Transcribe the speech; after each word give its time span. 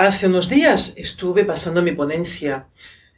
Hace 0.00 0.28
unos 0.28 0.48
días 0.48 0.94
estuve 0.96 1.44
pasando 1.44 1.82
mi 1.82 1.92
ponencia 1.92 2.68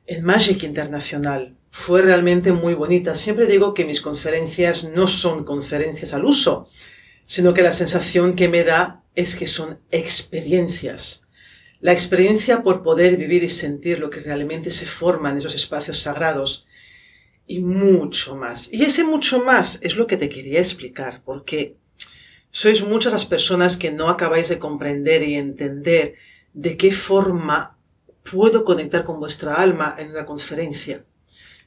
en 0.04 0.24
Magic 0.24 0.64
Internacional. 0.64 1.56
Fue 1.70 2.02
realmente 2.02 2.50
muy 2.50 2.74
bonita. 2.74 3.14
Siempre 3.14 3.46
digo 3.46 3.72
que 3.72 3.84
mis 3.84 4.00
conferencias 4.00 4.90
no 4.92 5.06
son 5.06 5.44
conferencias 5.44 6.12
al 6.12 6.24
uso, 6.24 6.68
sino 7.22 7.54
que 7.54 7.62
la 7.62 7.72
sensación 7.72 8.34
que 8.34 8.48
me 8.48 8.64
da 8.64 9.04
es 9.14 9.36
que 9.36 9.46
son 9.46 9.78
experiencias. 9.92 11.22
La 11.78 11.92
experiencia 11.92 12.64
por 12.64 12.82
poder 12.82 13.16
vivir 13.16 13.44
y 13.44 13.48
sentir 13.48 14.00
lo 14.00 14.10
que 14.10 14.18
realmente 14.18 14.72
se 14.72 14.86
forma 14.86 15.30
en 15.30 15.38
esos 15.38 15.54
espacios 15.54 16.00
sagrados 16.00 16.66
y 17.46 17.60
mucho 17.60 18.34
más. 18.34 18.72
Y 18.72 18.82
ese 18.82 19.04
mucho 19.04 19.44
más 19.44 19.78
es 19.82 19.94
lo 19.94 20.08
que 20.08 20.16
te 20.16 20.28
quería 20.28 20.58
explicar, 20.58 21.22
porque 21.24 21.76
sois 22.50 22.82
muchas 22.82 23.12
las 23.12 23.24
personas 23.24 23.76
que 23.76 23.92
no 23.92 24.08
acabáis 24.08 24.48
de 24.48 24.58
comprender 24.58 25.22
y 25.22 25.36
entender 25.36 26.16
de 26.52 26.76
qué 26.76 26.92
forma 26.92 27.78
puedo 28.30 28.64
conectar 28.64 29.04
con 29.04 29.18
vuestra 29.18 29.54
alma 29.54 29.94
en 29.98 30.10
una 30.10 30.26
conferencia, 30.26 31.04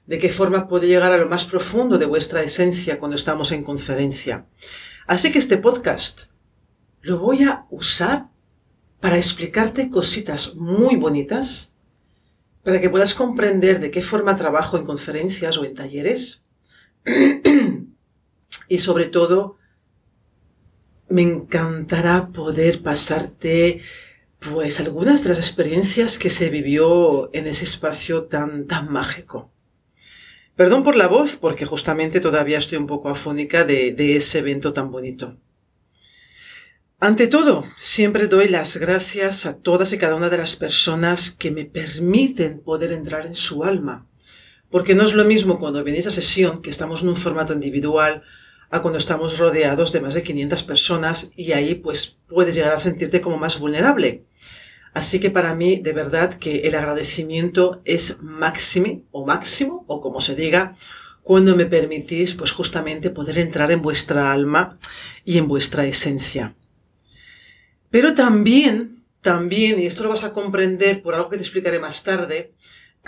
de 0.05 0.19
qué 0.19 0.30
forma 0.30 0.67
puedo 0.67 0.86
llegar 0.86 1.11
a 1.11 1.17
lo 1.17 1.27
más 1.27 1.45
profundo 1.45 1.97
de 1.97 2.05
vuestra 2.05 2.44
esencia 2.44 3.00
cuando 3.00 3.17
estamos 3.17 3.52
en 3.52 3.64
conferencia. 3.64 4.45
Así 5.08 5.31
que 5.31 5.39
este 5.39 5.58
podcast 5.58 6.23
lo 7.02 7.19
voy 7.19 7.44
a 7.44 7.66
usar 7.69 8.30
para 9.00 9.17
explicarte 9.17 9.89
cositas 9.89 10.55
muy 10.55 10.95
bonitas, 10.95 11.73
para 12.64 12.81
que 12.81 12.89
puedas 12.89 13.14
comprender 13.14 13.80
de 13.80 13.92
qué 13.92 14.02
forma 14.02 14.36
trabajo 14.38 14.77
en 14.77 14.86
conferencias 14.86 15.58
o 15.58 15.66
en 15.66 15.75
talleres. 15.75 16.44
y 18.67 18.80
sobre 18.80 19.05
todo, 19.05 19.58
me 21.08 21.22
encantará 21.22 22.30
poder 22.30 22.81
pasarte 22.81 23.81
pues 24.51 24.79
algunas 24.79 25.23
de 25.23 25.29
las 25.29 25.39
experiencias 25.39 26.19
que 26.19 26.29
se 26.29 26.49
vivió 26.49 27.29
en 27.33 27.47
ese 27.47 27.65
espacio 27.65 28.25
tan, 28.25 28.67
tan 28.67 28.91
mágico. 28.91 29.52
Perdón 30.55 30.83
por 30.83 30.95
la 30.95 31.07
voz, 31.07 31.35
porque 31.35 31.65
justamente 31.65 32.20
todavía 32.20 32.58
estoy 32.58 32.77
un 32.77 32.87
poco 32.87 33.09
afónica 33.09 33.65
de, 33.65 34.15
ese 34.15 34.39
evento 34.39 34.71
tan 34.71 34.92
bonito. 34.92 35.37
Ante 36.99 37.27
todo, 37.27 37.65
siempre 37.77 38.27
doy 38.27 38.47
las 38.47 38.77
gracias 38.77 39.45
a 39.45 39.58
todas 39.58 39.92
y 39.92 39.97
cada 39.97 40.15
una 40.15 40.30
de 40.30 40.37
las 40.37 40.55
personas 40.55 41.30
que 41.30 41.52
me 41.52 41.65
permiten 41.65 42.59
poder 42.61 42.93
entrar 42.93 43.25
en 43.25 43.36
su 43.36 43.65
alma. 43.65 44.08
Porque 44.70 44.95
no 44.95 45.03
es 45.03 45.14
lo 45.14 45.25
mismo 45.25 45.59
cuando 45.59 45.83
venís 45.83 46.08
a 46.08 46.11
sesión, 46.11 46.61
que 46.61 46.70
estamos 46.70 47.02
en 47.02 47.09
un 47.09 47.17
formato 47.17 47.53
individual, 47.53 48.23
a 48.71 48.81
cuando 48.81 48.98
estamos 48.98 49.37
rodeados 49.37 49.92
de 49.92 50.02
más 50.02 50.14
de 50.14 50.23
500 50.23 50.64
personas 50.64 51.31
y 51.36 51.52
ahí 51.52 51.76
pues 51.76 52.17
puedes 52.27 52.55
llegar 52.55 52.73
a 52.73 52.80
sentirte 52.80 53.21
como 53.21 53.37
más 53.37 53.59
vulnerable. 53.59 54.26
Así 54.93 55.20
que 55.20 55.30
para 55.30 55.53
mí, 55.55 55.77
de 55.77 55.92
verdad, 55.92 56.33
que 56.36 56.67
el 56.67 56.76
agradecimiento 56.76 57.81
es 57.83 58.21
máximo 58.21 59.03
o 59.11 59.26
máximo, 59.26 59.83
o 59.87 59.99
como 59.99 60.21
se 60.21 60.36
diga, 60.36 60.76
cuando 61.21 61.55
me 61.55 61.65
permitís, 61.65 62.33
pues 62.33 62.52
justamente 62.52 63.09
poder 63.09 63.39
entrar 63.39 63.71
en 63.71 63.81
vuestra 63.81 64.31
alma 64.31 64.80
y 65.26 65.37
en 65.37 65.49
vuestra 65.49 65.86
esencia. 65.86 66.55
Pero 67.89 68.15
también, 68.15 69.03
también, 69.21 69.80
y 69.80 69.86
esto 69.86 70.03
lo 70.03 70.09
vas 70.09 70.23
a 70.23 70.32
comprender 70.32 71.02
por 71.02 71.14
algo 71.14 71.30
que 71.30 71.37
te 71.37 71.43
explicaré 71.43 71.80
más 71.80 72.03
tarde, 72.03 72.53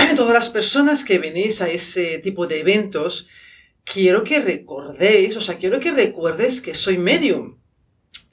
todas 0.17 0.33
las 0.33 0.49
personas 0.49 1.05
que 1.05 1.19
venís 1.19 1.61
a 1.61 1.69
ese 1.69 2.17
tipo 2.17 2.47
de 2.47 2.59
eventos, 2.59 3.29
quiero 3.93 4.23
que 4.23 4.41
recordéis, 4.41 5.37
o 5.37 5.41
sea, 5.41 5.57
quiero 5.57 5.79
que 5.79 5.91
recuerdes 5.91 6.59
que 6.59 6.75
soy 6.75 6.97
medium, 6.97 7.57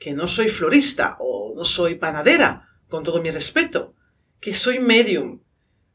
que 0.01 0.13
no 0.13 0.27
soy 0.27 0.49
florista 0.49 1.17
o 1.21 1.55
no 1.57 1.65
soy 1.65 1.95
panadera, 1.95 2.69
con 2.89 3.05
todo 3.05 3.23
mi 3.23 3.31
respeto, 3.31 3.95
que 4.41 4.53
soy 4.53 4.81
medium, 4.81 5.41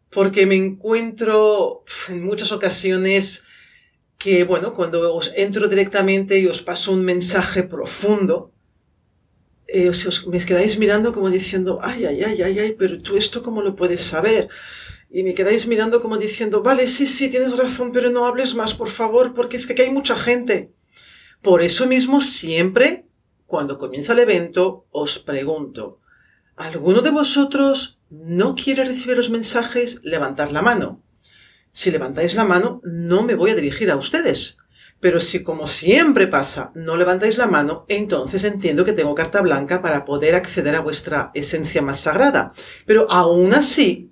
porque 0.10 0.46
me 0.46 0.56
encuentro 0.56 1.84
en 2.08 2.24
muchas 2.24 2.52
ocasiones 2.52 3.44
que, 4.18 4.44
bueno, 4.44 4.74
cuando 4.74 5.14
os 5.14 5.32
entro 5.36 5.68
directamente 5.68 6.40
y 6.40 6.48
os 6.48 6.62
paso 6.62 6.94
un 6.94 7.04
mensaje 7.04 7.64
profundo, 7.64 8.54
eh, 9.68 9.90
os, 9.90 10.28
me 10.28 10.40
quedáis 10.40 10.80
mirando 10.80 11.14
como 11.14 11.30
diciendo, 11.30 11.80
ay, 11.82 12.06
ay, 12.06 12.24
ay, 12.24 12.42
ay, 12.42 12.60
ay, 12.60 12.76
pero 12.80 12.98
tú 13.02 13.18
esto 13.18 13.44
cómo 13.44 13.62
lo 13.62 13.76
puedes 13.76 14.04
saber? 14.04 14.50
Y 15.12 15.24
me 15.24 15.34
quedáis 15.34 15.68
mirando 15.68 16.02
como 16.02 16.18
diciendo, 16.18 16.62
vale, 16.62 16.88
sí, 16.88 17.08
sí, 17.08 17.30
tienes 17.30 17.58
razón, 17.58 17.92
pero 17.92 18.12
no 18.12 18.26
hables 18.26 18.54
más, 18.54 18.76
por 18.76 18.90
favor, 18.90 19.34
porque 19.34 19.58
es 19.58 19.66
que 19.66 19.74
aquí 19.74 19.82
hay 19.82 19.90
mucha 19.90 20.16
gente. 20.16 20.72
Por 21.42 21.64
eso 21.64 21.88
mismo 21.88 22.22
siempre, 22.22 23.06
cuando 23.48 23.78
comienza 23.78 24.14
el 24.14 24.20
evento, 24.20 24.86
os 24.92 25.18
pregunto, 25.18 26.00
¿alguno 26.56 27.02
de 27.02 27.12
vosotros 27.12 28.00
no 28.10 28.56
quiere 28.56 28.84
recibir 28.84 29.18
los 29.18 29.32
mensajes? 29.32 30.00
Levantar 30.04 30.52
la 30.52 30.62
mano. 30.62 31.02
Si 31.72 31.90
levantáis 31.90 32.36
la 32.36 32.46
mano, 32.46 32.82
no 32.84 33.24
me 33.24 33.36
voy 33.36 33.52
a 33.52 33.56
dirigir 33.56 33.90
a 33.90 33.96
ustedes. 33.96 34.58
Pero 35.00 35.22
si 35.22 35.44
como 35.44 35.66
siempre 35.68 36.28
pasa, 36.28 36.72
no 36.76 36.98
levantáis 36.98 37.38
la 37.38 37.48
mano, 37.48 37.86
entonces 37.88 38.44
entiendo 38.44 38.84
que 38.84 38.94
tengo 38.94 39.16
carta 39.16 39.42
blanca 39.42 39.82
para 39.82 40.04
poder 40.04 40.36
acceder 40.36 40.76
a 40.76 40.82
vuestra 40.82 41.32
esencia 41.34 41.82
más 41.82 42.02
sagrada. 42.02 42.52
Pero 42.86 43.10
aún 43.10 43.54
así, 43.54 44.12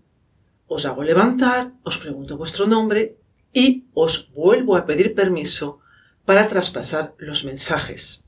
os 0.67 0.85
hago 0.85 1.03
levantar, 1.03 1.71
os 1.83 1.97
pregunto 1.97 2.37
vuestro 2.37 2.67
nombre 2.67 3.17
y 3.53 3.85
os 3.93 4.31
vuelvo 4.33 4.75
a 4.75 4.85
pedir 4.85 5.15
permiso 5.15 5.79
para 6.25 6.47
traspasar 6.49 7.15
los 7.17 7.45
mensajes. 7.45 8.25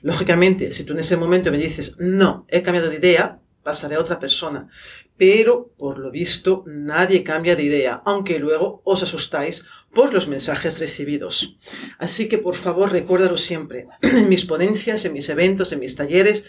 Lógicamente, 0.00 0.72
si 0.72 0.84
tú 0.84 0.92
en 0.92 1.00
ese 1.00 1.16
momento 1.16 1.50
me 1.50 1.58
dices, 1.58 1.96
no, 1.98 2.46
he 2.48 2.62
cambiado 2.62 2.88
de 2.88 2.96
idea, 2.96 3.40
pasaré 3.62 3.96
a 3.96 4.00
otra 4.00 4.18
persona. 4.18 4.68
Pero, 5.16 5.72
por 5.76 5.98
lo 5.98 6.10
visto, 6.10 6.64
nadie 6.66 7.22
cambia 7.22 7.56
de 7.56 7.64
idea, 7.64 8.02
aunque 8.04 8.38
luego 8.38 8.82
os 8.84 9.02
asustáis 9.02 9.64
por 9.92 10.12
los 10.12 10.28
mensajes 10.28 10.80
recibidos. 10.80 11.56
Así 11.98 12.28
que, 12.28 12.38
por 12.38 12.56
favor, 12.56 12.92
recuérdalo 12.92 13.38
siempre. 13.38 13.88
En 14.02 14.28
mis 14.28 14.44
ponencias, 14.44 15.04
en 15.04 15.12
mis 15.12 15.28
eventos, 15.28 15.72
en 15.72 15.80
mis 15.80 15.96
talleres, 15.96 16.44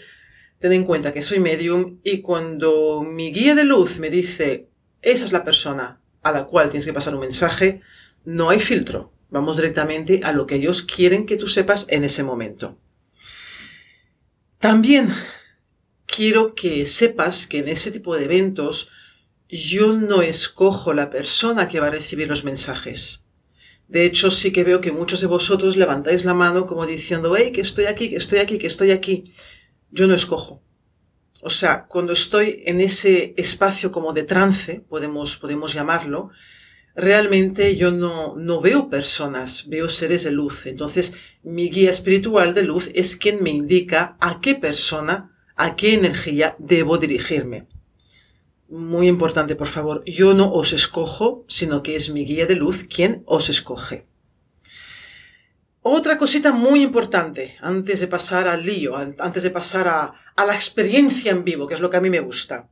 ten 0.58 0.72
en 0.72 0.84
cuenta 0.84 1.12
que 1.12 1.22
soy 1.22 1.40
medium 1.40 1.98
y 2.02 2.20
cuando 2.20 3.02
mi 3.02 3.32
guía 3.32 3.54
de 3.54 3.64
luz 3.64 3.98
me 3.98 4.10
dice 4.10 4.68
esa 5.04 5.24
es 5.24 5.32
la 5.32 5.44
persona 5.44 6.00
a 6.22 6.32
la 6.32 6.44
cual 6.44 6.70
tienes 6.70 6.86
que 6.86 6.92
pasar 6.92 7.14
un 7.14 7.20
mensaje. 7.20 7.82
No 8.24 8.50
hay 8.50 8.58
filtro. 8.58 9.12
Vamos 9.30 9.56
directamente 9.56 10.20
a 10.24 10.32
lo 10.32 10.46
que 10.46 10.56
ellos 10.56 10.82
quieren 10.82 11.26
que 11.26 11.36
tú 11.36 11.46
sepas 11.46 11.86
en 11.90 12.04
ese 12.04 12.22
momento. 12.22 12.78
También 14.58 15.14
quiero 16.06 16.54
que 16.54 16.86
sepas 16.86 17.46
que 17.46 17.58
en 17.58 17.68
ese 17.68 17.90
tipo 17.90 18.16
de 18.16 18.24
eventos 18.24 18.90
yo 19.48 19.92
no 19.92 20.22
escojo 20.22 20.94
la 20.94 21.10
persona 21.10 21.68
que 21.68 21.80
va 21.80 21.88
a 21.88 21.90
recibir 21.90 22.28
los 22.28 22.44
mensajes. 22.44 23.24
De 23.88 24.06
hecho, 24.06 24.30
sí 24.30 24.52
que 24.52 24.64
veo 24.64 24.80
que 24.80 24.92
muchos 24.92 25.20
de 25.20 25.26
vosotros 25.26 25.76
levantáis 25.76 26.24
la 26.24 26.32
mano 26.32 26.66
como 26.66 26.86
diciendo, 26.86 27.36
hey, 27.36 27.52
que 27.52 27.60
estoy 27.60 27.84
aquí, 27.84 28.08
que 28.08 28.16
estoy 28.16 28.38
aquí, 28.38 28.56
que 28.56 28.66
estoy 28.66 28.90
aquí. 28.90 29.34
Yo 29.90 30.06
no 30.06 30.14
escojo. 30.14 30.62
O 31.46 31.50
sea, 31.50 31.84
cuando 31.84 32.14
estoy 32.14 32.62
en 32.64 32.80
ese 32.80 33.34
espacio 33.36 33.92
como 33.92 34.14
de 34.14 34.22
trance, 34.22 34.80
podemos, 34.88 35.36
podemos 35.36 35.74
llamarlo, 35.74 36.30
realmente 36.96 37.76
yo 37.76 37.90
no, 37.92 38.34
no 38.34 38.62
veo 38.62 38.88
personas, 38.88 39.68
veo 39.68 39.90
seres 39.90 40.24
de 40.24 40.30
luz. 40.30 40.64
Entonces, 40.64 41.12
mi 41.42 41.68
guía 41.68 41.90
espiritual 41.90 42.54
de 42.54 42.62
luz 42.62 42.90
es 42.94 43.14
quien 43.16 43.42
me 43.42 43.50
indica 43.50 44.16
a 44.20 44.40
qué 44.40 44.54
persona, 44.54 45.36
a 45.54 45.76
qué 45.76 45.92
energía 45.92 46.56
debo 46.58 46.96
dirigirme. 46.96 47.66
muy 48.70 49.06
importante, 49.06 49.54
por 49.54 49.68
favor, 49.68 50.02
yo 50.06 50.32
no 50.32 50.50
os 50.50 50.72
escojo, 50.72 51.44
sino 51.46 51.82
que 51.82 51.94
es 51.94 52.08
mi 52.10 52.24
guía 52.24 52.46
de 52.46 52.56
luz 52.56 52.86
quien 52.88 53.22
os 53.26 53.50
escoge. 53.50 54.06
Otra 55.82 56.16
cosita 56.16 56.50
muy 56.52 56.82
importante, 56.82 57.58
antes 57.60 58.00
de 58.00 58.06
pasar 58.06 58.48
al 58.48 58.64
lío, 58.64 58.96
antes 58.96 59.42
de 59.42 59.50
pasar 59.50 59.86
a, 59.86 60.14
a 60.36 60.44
la 60.44 60.54
experiencia 60.54 61.32
en 61.32 61.44
vivo, 61.44 61.66
que 61.66 61.74
es 61.74 61.80
lo 61.80 61.90
que 61.90 61.96
a 61.96 62.00
mí 62.00 62.10
me 62.10 62.20
gusta. 62.20 62.70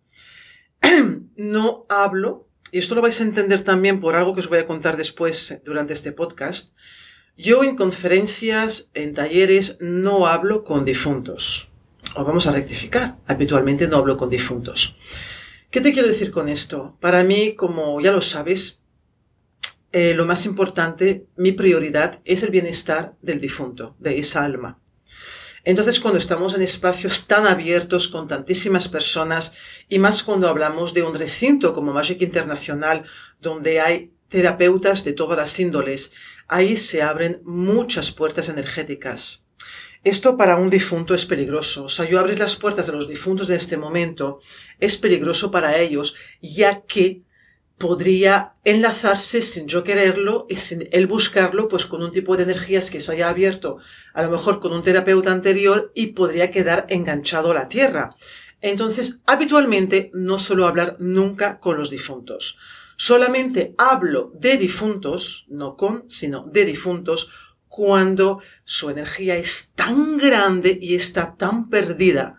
no 1.36 1.86
hablo, 1.88 2.48
y 2.70 2.78
esto 2.78 2.94
lo 2.94 3.02
vais 3.02 3.20
a 3.20 3.24
entender 3.24 3.62
también 3.62 4.00
por 4.00 4.16
algo 4.16 4.34
que 4.34 4.40
os 4.40 4.48
voy 4.48 4.58
a 4.58 4.66
contar 4.66 4.96
después 4.96 5.60
durante 5.64 5.92
este 5.92 6.12
podcast, 6.12 6.74
yo 7.36 7.64
en 7.64 7.76
conferencias, 7.76 8.90
en 8.94 9.14
talleres, 9.14 9.78
no 9.80 10.26
hablo 10.26 10.64
con 10.64 10.84
difuntos. 10.84 11.70
O 12.14 12.24
vamos 12.24 12.46
a 12.46 12.52
rectificar, 12.52 13.16
habitualmente 13.26 13.88
no 13.88 13.96
hablo 13.96 14.18
con 14.18 14.28
difuntos. 14.28 14.96
¿Qué 15.70 15.80
te 15.80 15.94
quiero 15.94 16.08
decir 16.08 16.30
con 16.30 16.50
esto? 16.50 16.98
Para 17.00 17.24
mí, 17.24 17.54
como 17.54 17.98
ya 18.02 18.12
lo 18.12 18.20
sabes, 18.20 18.82
eh, 19.92 20.12
lo 20.14 20.26
más 20.26 20.44
importante, 20.44 21.26
mi 21.36 21.52
prioridad 21.52 22.20
es 22.26 22.42
el 22.42 22.50
bienestar 22.50 23.16
del 23.22 23.40
difunto, 23.40 23.96
de 23.98 24.18
esa 24.18 24.44
alma. 24.44 24.81
Entonces, 25.64 26.00
cuando 26.00 26.18
estamos 26.18 26.54
en 26.54 26.62
espacios 26.62 27.26
tan 27.26 27.46
abiertos 27.46 28.08
con 28.08 28.26
tantísimas 28.26 28.88
personas, 28.88 29.54
y 29.88 29.98
más 29.98 30.22
cuando 30.22 30.48
hablamos 30.48 30.92
de 30.92 31.02
un 31.02 31.14
recinto 31.14 31.72
como 31.72 31.92
Magic 31.92 32.20
Internacional, 32.22 33.04
donde 33.40 33.80
hay 33.80 34.12
terapeutas 34.28 35.04
de 35.04 35.12
todas 35.12 35.38
las 35.38 35.60
índoles, 35.60 36.12
ahí 36.48 36.76
se 36.76 37.02
abren 37.02 37.40
muchas 37.44 38.10
puertas 38.10 38.48
energéticas. 38.48 39.46
Esto 40.04 40.36
para 40.36 40.56
un 40.56 40.68
difunto 40.68 41.14
es 41.14 41.26
peligroso. 41.26 41.84
O 41.84 41.88
sea, 41.88 42.08
yo 42.08 42.18
abrir 42.18 42.40
las 42.40 42.56
puertas 42.56 42.88
de 42.88 42.92
los 42.92 43.06
difuntos 43.06 43.46
de 43.46 43.54
este 43.54 43.76
momento 43.76 44.40
es 44.80 44.98
peligroso 44.98 45.52
para 45.52 45.78
ellos, 45.78 46.16
ya 46.40 46.80
que 46.80 47.22
podría 47.82 48.52
enlazarse 48.62 49.42
sin 49.42 49.66
yo 49.66 49.82
quererlo 49.82 50.46
y 50.48 50.54
sin 50.54 50.88
él 50.92 51.08
buscarlo, 51.08 51.66
pues 51.66 51.84
con 51.84 52.00
un 52.00 52.12
tipo 52.12 52.36
de 52.36 52.44
energías 52.44 52.92
que 52.92 53.00
se 53.00 53.10
haya 53.10 53.28
abierto, 53.28 53.78
a 54.14 54.22
lo 54.22 54.30
mejor 54.30 54.60
con 54.60 54.72
un 54.72 54.84
terapeuta 54.84 55.32
anterior 55.32 55.90
y 55.92 56.12
podría 56.12 56.52
quedar 56.52 56.86
enganchado 56.90 57.50
a 57.50 57.54
la 57.54 57.68
tierra. 57.68 58.14
Entonces, 58.60 59.18
habitualmente 59.26 60.12
no 60.14 60.38
suelo 60.38 60.68
hablar 60.68 60.94
nunca 61.00 61.58
con 61.58 61.76
los 61.76 61.90
difuntos. 61.90 62.56
Solamente 62.96 63.74
hablo 63.78 64.30
de 64.36 64.58
difuntos, 64.58 65.44
no 65.48 65.76
con, 65.76 66.04
sino 66.08 66.44
de 66.52 66.64
difuntos, 66.64 67.32
cuando 67.66 68.40
su 68.62 68.90
energía 68.90 69.34
es 69.34 69.72
tan 69.74 70.18
grande 70.18 70.78
y 70.80 70.94
está 70.94 71.34
tan 71.34 71.68
perdida 71.68 72.36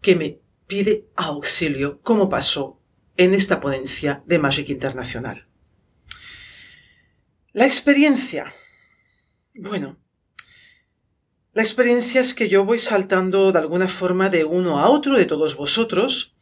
que 0.00 0.16
me 0.16 0.40
pide 0.66 1.06
auxilio, 1.14 2.00
como 2.02 2.28
pasó 2.28 2.81
en 3.24 3.34
esta 3.34 3.60
ponencia 3.60 4.22
de 4.26 4.38
Magic 4.38 4.68
Internacional. 4.68 5.46
La 7.52 7.66
experiencia. 7.66 8.54
Bueno, 9.54 9.98
la 11.52 11.62
experiencia 11.62 12.20
es 12.20 12.34
que 12.34 12.48
yo 12.48 12.64
voy 12.64 12.78
saltando 12.78 13.52
de 13.52 13.58
alguna 13.58 13.88
forma 13.88 14.30
de 14.30 14.44
uno 14.44 14.78
a 14.78 14.88
otro 14.88 15.16
de 15.16 15.26
todos 15.26 15.56
vosotros, 15.56 16.34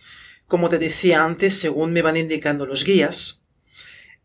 como 0.46 0.68
te 0.68 0.78
decía 0.78 1.24
antes, 1.24 1.58
según 1.58 1.92
me 1.92 2.02
van 2.02 2.16
indicando 2.16 2.64
los 2.64 2.84
guías. 2.84 3.42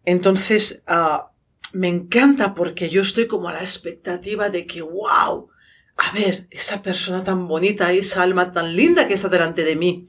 Entonces, 0.06 0.84
uh, 0.88 1.26
me 1.74 1.88
encanta 1.88 2.54
porque 2.54 2.90
yo 2.90 3.02
estoy 3.02 3.28
como 3.28 3.50
a 3.50 3.54
la 3.54 3.62
expectativa 3.62 4.50
de 4.50 4.68
que, 4.68 4.82
wow, 4.82 5.50
a 5.98 6.12
ver, 6.12 6.48
esa 6.52 6.84
persona 6.84 7.24
tan 7.24 7.48
bonita, 7.48 7.92
esa 7.92 8.22
alma 8.22 8.52
tan 8.52 8.76
linda 8.76 9.08
que 9.08 9.16
está 9.16 9.30
delante 9.30 9.64
de 9.64 9.76
mí, 9.76 10.08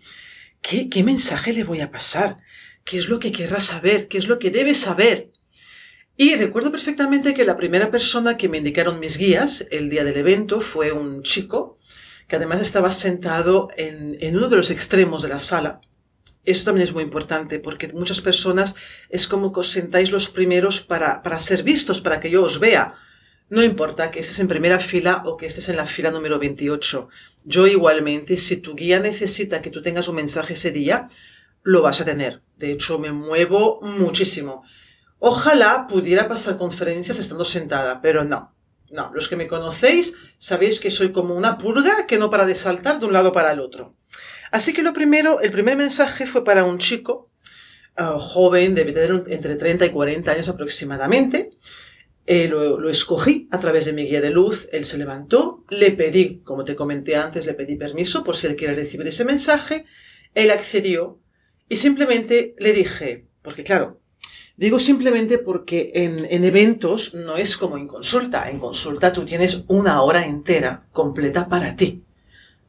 ¿qué, 0.61 1.03
mensaje 1.03 1.53
le 1.53 1.65
voy 1.65 1.81
a 1.81 1.91
pasar? 1.91 2.39
¿Qué 2.85 2.99
es 2.99 3.09
lo 3.09 3.19
que 3.19 3.33
querrá 3.33 3.61
saber? 3.61 4.09
¿Qué 4.09 4.19
es 4.19 4.29
lo 4.29 4.39
que 4.39 4.51
debe 4.51 4.75
saber? 4.75 5.31
Y 6.17 6.35
recuerdo 6.35 6.73
perfectamente 6.73 7.35
que 7.35 7.45
la 7.45 7.57
primera 7.57 7.91
persona 7.91 8.37
que 8.37 8.49
me 8.49 8.59
indicaron 8.59 9.01
mis 9.01 9.19
guías 9.19 9.67
el 9.71 9.91
día 9.91 10.05
del 10.05 10.17
evento 10.17 10.61
fue 10.61 10.93
un 10.93 11.23
chico 11.23 11.79
que 12.27 12.37
además 12.37 12.63
estaba 12.63 12.91
sentado 12.91 13.69
en, 13.77 14.17
en 14.21 14.37
uno 14.37 14.49
de 14.49 14.57
los 14.57 14.71
extremos 14.71 15.23
de 15.23 15.29
la 15.29 15.39
sala 15.39 15.81
esto 16.47 16.67
también 16.67 16.87
es 16.87 16.95
muy 16.95 17.03
importante 17.03 17.59
porque 17.59 17.93
muchas 17.93 18.21
personas 18.21 18.77
es 19.11 19.27
como 19.27 19.53
que 19.53 19.61
os 19.61 19.71
sentáis 19.71 20.13
los 20.13 20.31
primeros 20.31 20.81
para, 20.81 21.23
para 21.23 21.41
ser 21.41 21.65
vistos, 21.65 22.01
para 22.01 22.21
que 22.21 22.31
yo 22.31 22.45
os 22.45 22.61
vea. 22.61 22.95
No 23.49 23.63
importa 23.63 24.11
que 24.11 24.21
estés 24.21 24.41
en 24.41 24.49
primera 24.49 24.81
fila 24.81 25.23
o 25.25 25.37
que 25.37 25.47
estés 25.47 25.69
en 25.69 25.77
la 25.77 25.87
fila 25.87 26.11
número 26.11 26.39
28. 26.39 27.09
Yo 27.45 27.67
igualmente, 27.69 28.37
si 28.37 28.57
tu 28.57 28.75
guía 28.75 28.99
necesita 28.99 29.63
que 29.63 29.71
tú 29.71 29.83
tengas 29.83 30.09
un 30.09 30.17
mensaje 30.17 30.55
ese 30.55 30.73
día, 30.73 31.09
lo 31.63 31.83
vas 31.83 32.01
a 32.01 32.05
tener. 32.05 32.43
De 32.57 32.73
hecho, 32.73 32.99
me 32.99 33.13
muevo 33.13 33.81
muchísimo. 33.83 34.65
Ojalá 35.19 35.87
pudiera 35.89 36.29
pasar 36.29 36.57
conferencias 36.57 37.19
estando 37.21 37.45
sentada, 37.45 38.01
pero 38.03 38.25
no. 38.25 38.53
No, 38.91 39.11
los 39.15 39.29
que 39.29 39.37
me 39.37 39.49
conocéis 39.49 40.15
sabéis 40.39 40.81
que 40.81 40.91
soy 40.91 41.11
como 41.13 41.35
una 41.35 41.59
purga 41.59 42.07
que 42.07 42.19
no 42.19 42.31
para 42.31 42.47
de 42.47 42.55
saltar 42.55 43.01
de 43.01 43.07
un 43.07 43.13
lado 43.13 43.33
para 43.33 43.53
el 43.53 43.61
otro. 43.61 43.97
Así 44.51 44.73
que 44.73 44.83
lo 44.83 44.93
primero, 44.93 45.41
el 45.41 45.51
primer 45.51 45.77
mensaje 45.77 46.27
fue 46.27 46.45
para 46.45 46.65
un 46.65 46.79
chico 46.79 47.31
uh, 47.99 48.19
joven, 48.19 48.75
debe 48.75 48.93
tener 48.93 49.25
entre 49.29 49.57
30 49.57 49.87
y 49.87 49.91
40 49.91 50.31
años 50.31 50.49
aproximadamente. 50.49 51.51
Eh, 52.27 52.49
lo, 52.49 52.81
lo, 52.81 52.91
escogí 52.91 53.47
a 53.53 53.61
través 53.61 53.85
de 53.85 53.93
mi 53.93 54.05
guía 54.05 54.21
de 54.21 54.31
luz, 54.31 54.69
él 54.73 54.85
se 54.85 54.99
levantó, 54.99 55.65
le 55.71 55.93
pedí, 55.93 56.41
como 56.43 56.65
te 56.65 56.75
comenté 56.75 57.15
antes, 57.15 57.47
le 57.47 57.55
pedí 57.55 57.77
permiso 57.77 58.25
por 58.25 58.37
si 58.37 58.49
él 58.49 58.57
quiere 58.57 58.75
recibir 58.75 59.07
ese 59.07 59.25
mensaje, 59.25 59.85
él 60.35 60.51
accedió 60.51 61.21
y 61.69 61.77
simplemente 61.77 62.57
le 62.59 62.73
dije, 62.73 63.27
porque 63.43 63.63
claro, 63.63 64.01
digo 64.57 64.81
simplemente 64.81 65.39
porque 65.39 65.93
en, 65.95 66.27
en 66.29 66.45
eventos 66.45 67.15
no 67.15 67.37
es 67.37 67.57
como 67.57 67.79
en 67.79 67.87
consulta, 67.87 68.51
en 68.51 68.59
consulta 68.59 69.13
tú 69.13 69.25
tienes 69.25 69.63
una 69.69 70.03
hora 70.03 70.27
entera 70.27 70.89
completa 70.93 71.49
para 71.49 71.77
ti 71.77 72.06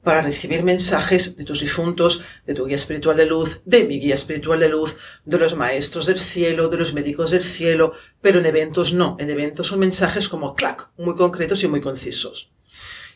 para 0.07 0.21
recibir 0.21 0.63
mensajes 0.63 1.35
de 1.35 1.43
tus 1.43 1.59
difuntos, 1.59 2.23
de 2.45 2.53
tu 2.53 2.65
guía 2.65 2.77
espiritual 2.77 3.17
de 3.17 3.25
luz, 3.25 3.59
de 3.65 3.83
mi 3.83 3.99
guía 3.99 4.15
espiritual 4.15 4.57
de 4.57 4.69
luz, 4.69 4.97
de 5.25 5.37
los 5.37 5.53
maestros 5.53 6.05
del 6.05 6.17
cielo, 6.17 6.69
de 6.69 6.77
los 6.77 6.93
médicos 6.93 7.31
del 7.31 7.43
cielo, 7.43 7.91
pero 8.21 8.39
en 8.39 8.45
eventos 8.45 8.93
no. 8.93 9.17
En 9.19 9.29
eventos 9.29 9.67
son 9.67 9.79
mensajes 9.79 10.29
como 10.29 10.55
clac, 10.55 10.91
muy 10.97 11.17
concretos 11.17 11.61
y 11.63 11.67
muy 11.67 11.81
concisos. 11.81 12.49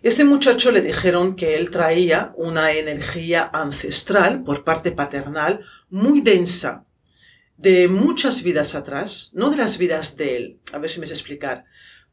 Este 0.03 0.25
muchacho 0.25 0.69
le 0.69 0.81
dijeron 0.81 1.37
que 1.37 1.55
él 1.55 1.71
traía 1.71 2.33
una 2.35 2.73
energía 2.73 3.49
ancestral 3.53 4.43
por 4.43 4.65
parte 4.65 4.91
paternal 4.91 5.61
muy 5.89 6.19
densa, 6.19 6.83
de 7.55 7.87
muchas 7.87 8.43
vidas 8.43 8.75
atrás, 8.75 9.31
no 9.31 9.49
de 9.49 9.55
las 9.55 9.77
vidas 9.77 10.17
de 10.17 10.35
él, 10.35 10.59
a 10.73 10.77
ver 10.77 10.89
si 10.89 10.99
me 10.99 11.07
sé 11.07 11.13
explicar, 11.13 11.63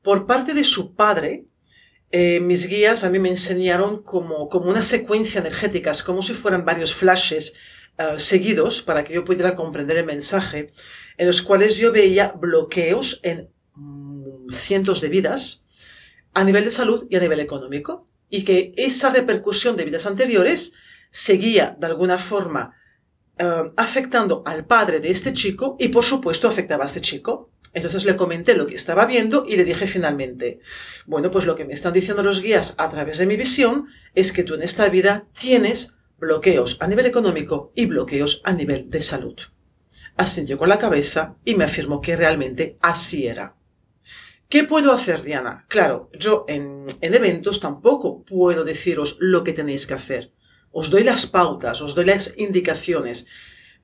por 0.03 0.29
parte 0.29 0.55
de 0.55 0.63
su 0.63 0.95
padre, 0.95 1.47
eh, 2.11 2.41
mis 2.41 2.67
guías 2.69 3.05
a 3.05 3.11
mí 3.11 3.19
me 3.19 3.29
enseñaron 3.29 4.03
como, 4.03 4.49
como 4.49 4.71
una 4.71 4.83
secuencia 4.83 5.41
energética, 5.41 5.93
como 6.07 6.23
si 6.23 6.35
fueran 6.35 6.65
varios 6.65 6.95
flashes 6.95 7.55
uh, 7.99 8.19
seguidos 8.19 8.81
para 8.81 9.05
que 9.05 9.15
yo 9.15 9.25
pudiera 9.25 9.55
comprender 9.55 9.99
el 9.99 10.07
mensaje, 10.07 10.73
en 11.19 11.27
los 11.27 11.43
cuales 11.43 11.77
yo 11.77 11.93
veía 11.93 12.29
bloqueos 12.29 13.21
en 13.23 13.51
mm, 13.75 14.51
cientos 14.53 15.01
de 15.03 15.11
vidas 15.11 15.65
a 16.33 16.45
nivel 16.45 16.65
de 16.65 16.71
salud 16.71 17.07
y 17.11 17.17
a 17.17 17.21
nivel 17.21 17.41
económico, 17.41 18.09
y 18.31 18.45
que 18.45 18.73
esa 18.77 19.11
repercusión 19.11 19.77
de 19.77 19.85
vidas 19.85 20.07
anteriores 20.07 20.73
seguía 21.11 21.77
de 21.79 21.87
alguna 21.87 22.19
forma 22.19 22.75
uh, 23.41 23.73
afectando 23.77 24.43
al 24.47 24.67
padre 24.67 25.01
de 25.01 25.11
este 25.11 25.33
chico 25.33 25.77
y 25.79 25.89
por 25.89 26.05
supuesto 26.05 26.49
afectaba 26.49 26.85
a 26.85 26.87
este 26.87 27.01
chico. 27.01 27.51
Entonces 27.75 28.05
le 28.05 28.17
comenté 28.17 28.55
lo 28.55 28.67
que 28.67 28.75
estaba 28.75 29.07
viendo 29.07 29.45
y 29.47 29.57
le 29.57 29.65
dije 29.65 29.87
finalmente, 29.87 30.61
bueno, 31.07 31.31
pues 31.31 31.45
lo 31.45 31.55
que 31.55 31.65
me 31.65 31.75
están 31.75 31.93
diciendo 31.93 32.23
los 32.23 32.41
guías 32.41 32.75
a 32.79 32.89
través 32.91 33.19
de 33.19 33.27
mi 33.27 33.37
visión 33.37 33.89
es 34.15 34.33
que 34.33 34.43
tú 34.43 34.55
en 34.55 34.63
esta 34.63 34.89
vida 34.89 35.27
tienes 35.39 35.97
bloqueos 36.19 36.79
a 36.81 36.89
nivel 36.89 37.07
económico 37.07 37.73
y 37.75 37.87
bloqueos 37.87 38.41
a 38.45 38.53
nivel 38.53 38.91
de 38.91 39.03
salud. 39.03 39.37
Asintió 40.17 40.59
con 40.59 40.69
la 40.69 40.79
cabeza 40.79 41.37
y 41.45 41.55
me 41.55 41.65
afirmó 41.65 42.01
que 42.01 42.17
realmente 42.17 42.79
así 42.81 43.27
era. 43.27 43.55
¿Qué 44.49 44.65
puedo 44.65 44.93
hacer, 44.93 45.23
Diana? 45.23 45.67
Claro, 45.69 46.11
yo 46.19 46.47
en 46.49 46.87
eventos 47.03 47.61
tampoco 47.61 48.25
puedo 48.25 48.65
deciros 48.65 49.17
lo 49.21 49.45
que 49.45 49.53
tenéis 49.53 49.87
que 49.87 49.95
hacer. 49.95 50.33
Os 50.73 50.91
doy 50.91 51.05
las 51.05 51.27
pautas, 51.27 51.81
os 51.81 51.95
doy 51.95 52.05
las 52.05 52.35
indicaciones. 52.37 53.27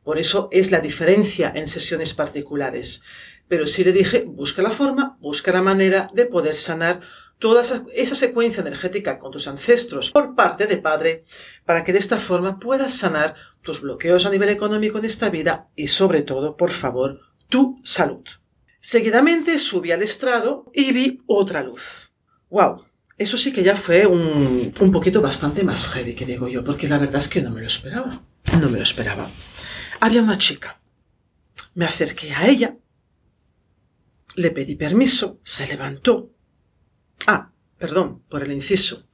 Por 0.02 0.18
eso 0.18 0.48
es 0.52 0.70
la 0.70 0.80
diferencia 0.80 1.52
en 1.54 1.68
sesiones 1.68 2.14
particulares. 2.14 3.02
Pero 3.48 3.66
sí 3.66 3.84
le 3.84 3.92
dije, 3.92 4.24
busca 4.26 4.62
la 4.62 4.70
forma, 4.70 5.16
busca 5.20 5.52
la 5.52 5.62
manera 5.62 6.10
de 6.14 6.26
poder 6.26 6.56
sanar 6.56 7.00
toda 7.38 7.62
esa, 7.94 8.14
secuencia 8.14 8.62
energética 8.62 9.18
con 9.18 9.30
tus 9.30 9.48
ancestros 9.48 10.10
por 10.10 10.34
parte 10.34 10.66
de 10.66 10.78
padre, 10.78 11.24
para 11.64 11.84
que 11.84 11.92
de 11.92 11.98
esta 11.98 12.18
forma 12.18 12.58
puedas 12.58 12.94
sanar 12.94 13.34
tus 13.62 13.80
bloqueos 13.82 14.24
a 14.24 14.30
nivel 14.30 14.48
económico 14.48 14.98
en 14.98 15.04
esta 15.04 15.30
vida 15.30 15.68
y 15.76 15.88
sobre 15.88 16.22
todo, 16.22 16.56
por 16.56 16.70
favor, 16.70 17.20
tu 17.48 17.78
salud. 17.84 18.24
Seguidamente 18.80 19.58
subí 19.58 19.92
al 19.92 20.02
estrado 20.02 20.70
y 20.72 20.92
vi 20.92 21.20
otra 21.26 21.62
luz. 21.62 22.12
¡Wow! 22.50 22.84
Eso 23.16 23.38
sí 23.38 23.52
que 23.52 23.62
ya 23.62 23.76
fue 23.76 24.06
un, 24.06 24.75
un 24.78 24.92
poquito 24.92 25.21
bastante 25.21 25.62
más 25.62 25.88
heavy, 25.88 26.14
que 26.14 26.26
digo 26.26 26.49
yo, 26.49 26.64
porque 26.64 26.88
la 26.88 26.99
verdad 26.99 27.21
es 27.21 27.28
que 27.28 27.42
no 27.42 27.50
me 27.50 27.61
lo 27.61 27.66
esperaba. 27.66 28.23
No 28.61 28.68
me 28.68 28.78
lo 28.78 28.83
esperaba. 28.83 29.28
había 30.00 30.23
una 30.23 30.38
chica. 30.38 30.80
Me 31.75 31.85
acerqué 31.85 32.33
a 32.33 32.49
ella, 32.49 32.76
le 34.37 34.50
pedí 34.50 34.75
permiso, 34.75 35.40
se 35.44 35.66
levantó. 35.66 36.33
Ah, 37.26 37.52
perdón 37.78 38.23
por 38.28 38.42
el 38.42 38.52
inciso. 38.52 39.09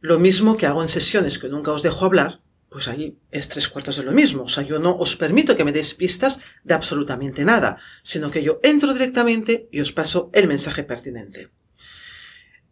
Lo 0.00 0.18
mismo 0.18 0.56
que 0.56 0.66
hago 0.66 0.82
en 0.82 0.88
sesiones 0.88 1.38
que 1.38 1.48
nunca 1.48 1.72
os 1.72 1.82
dejo 1.82 2.04
hablar, 2.04 2.42
pues 2.70 2.88
ahí 2.88 3.18
es 3.30 3.48
tres 3.48 3.68
cuartos 3.68 3.96
de 3.96 4.04
lo 4.04 4.12
mismo. 4.12 4.44
O 4.44 4.48
sea, 4.48 4.62
yo 4.62 4.78
no 4.78 4.96
os 4.96 5.16
permito 5.16 5.56
que 5.56 5.64
me 5.64 5.72
deis 5.72 5.94
pistas 5.94 6.40
de 6.62 6.74
absolutamente 6.74 7.44
nada, 7.44 7.78
sino 8.02 8.30
que 8.30 8.42
yo 8.42 8.60
entro 8.62 8.92
directamente 8.92 9.68
y 9.72 9.80
os 9.80 9.92
paso 9.92 10.30
el 10.32 10.46
mensaje 10.46 10.84
pertinente. 10.84 11.50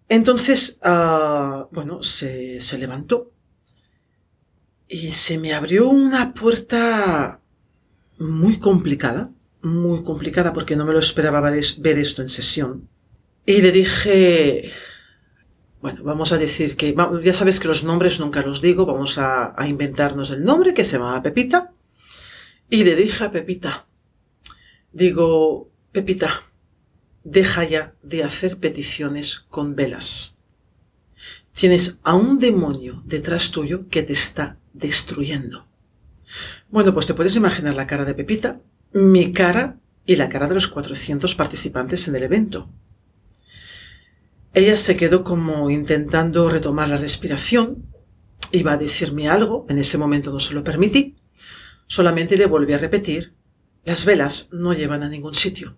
Entonces, 0.09 0.79
ah, 0.83 1.69
bueno, 1.71 2.03
se, 2.03 2.61
levantó 2.79 3.33
y 4.89 5.13
se 5.13 5.39
me 5.39 5.53
abrió 5.53 5.89
una 5.89 6.33
puerta 6.33 7.43
muy 8.19 8.59
complicada, 8.59 9.31
muy 9.63 10.03
complicada 10.03 10.53
porque 10.53 10.77
no 10.77 10.87
me 10.87 10.93
lo 10.93 10.99
esperaba 10.99 11.41
ver 11.41 11.99
esto 11.99 12.23
en 12.23 12.29
sesión. 12.29 12.89
Y 13.45 13.61
le 13.61 13.73
dije, 13.73 14.73
bueno, 15.81 16.03
vamos 16.03 16.33
a 16.33 16.39
decir 16.39 16.77
que, 16.77 16.95
ya 17.23 17.35
sabes 17.35 17.61
que 17.61 17.69
los 17.69 17.85
nombres 17.85 18.19
nunca 18.19 18.43
los 18.43 18.61
digo, 18.61 18.85
vamos 18.85 19.17
a, 19.19 19.55
inventarnos 19.67 20.31
el 20.31 20.43
nombre 20.43 20.75
que 20.75 20.85
se 20.85 20.99
llamaba 20.99 21.23
Pepita. 21.23 21.73
Y 22.69 22.85
le 22.85 22.97
dije 22.97 23.25
a 23.25 23.31
Pepita, 23.31 23.87
digo, 24.93 25.71
Pepita, 25.93 26.43
deja 27.31 27.65
ya 27.65 27.95
de 28.03 28.25
hacer 28.25 28.59
peticiones 28.59 29.45
con 29.51 29.77
velas. 29.77 30.35
Tienes 31.55 31.99
a 32.03 32.15
un 32.15 32.39
demonio 32.39 33.03
detrás 33.05 33.51
tuyo 33.51 33.89
que 33.89 34.03
te 34.03 34.13
está 34.13 34.59
destruyendo. 34.73 35.67
Bueno, 36.71 36.95
pues 36.95 37.07
te 37.07 37.15
puedes 37.15 37.37
imaginar 37.37 37.75
la 37.75 37.87
cara 37.87 38.05
de 38.05 38.15
Pepita, 38.15 38.61
mi 38.93 39.33
cara 39.33 39.79
y 40.07 40.17
la 40.17 40.29
cara 40.29 40.49
de 40.49 40.55
los 40.55 40.69
400 40.69 41.35
participantes 41.35 42.09
en 42.09 42.17
el 42.17 42.23
evento. 42.23 42.71
Ella 44.55 44.77
se 44.77 44.97
quedó 44.97 45.25
como 45.25 45.71
intentando 45.71 46.49
retomar 46.49 46.89
la 46.89 46.97
respiración. 46.97 47.85
Iba 48.53 48.73
a 48.73 48.79
decirme 48.79 49.29
algo, 49.29 49.67
en 49.69 49.79
ese 49.79 49.99
momento 49.99 50.33
no 50.33 50.41
se 50.41 50.55
lo 50.55 50.65
permití. 50.65 51.17
Solamente 51.87 52.37
le 52.37 52.47
volví 52.47 52.73
a 52.73 52.79
repetir, 52.79 53.35
las 53.85 54.05
velas 54.05 54.49
no 54.53 54.73
llevan 54.73 55.03
a 55.03 55.09
ningún 55.09 55.35
sitio. 55.35 55.77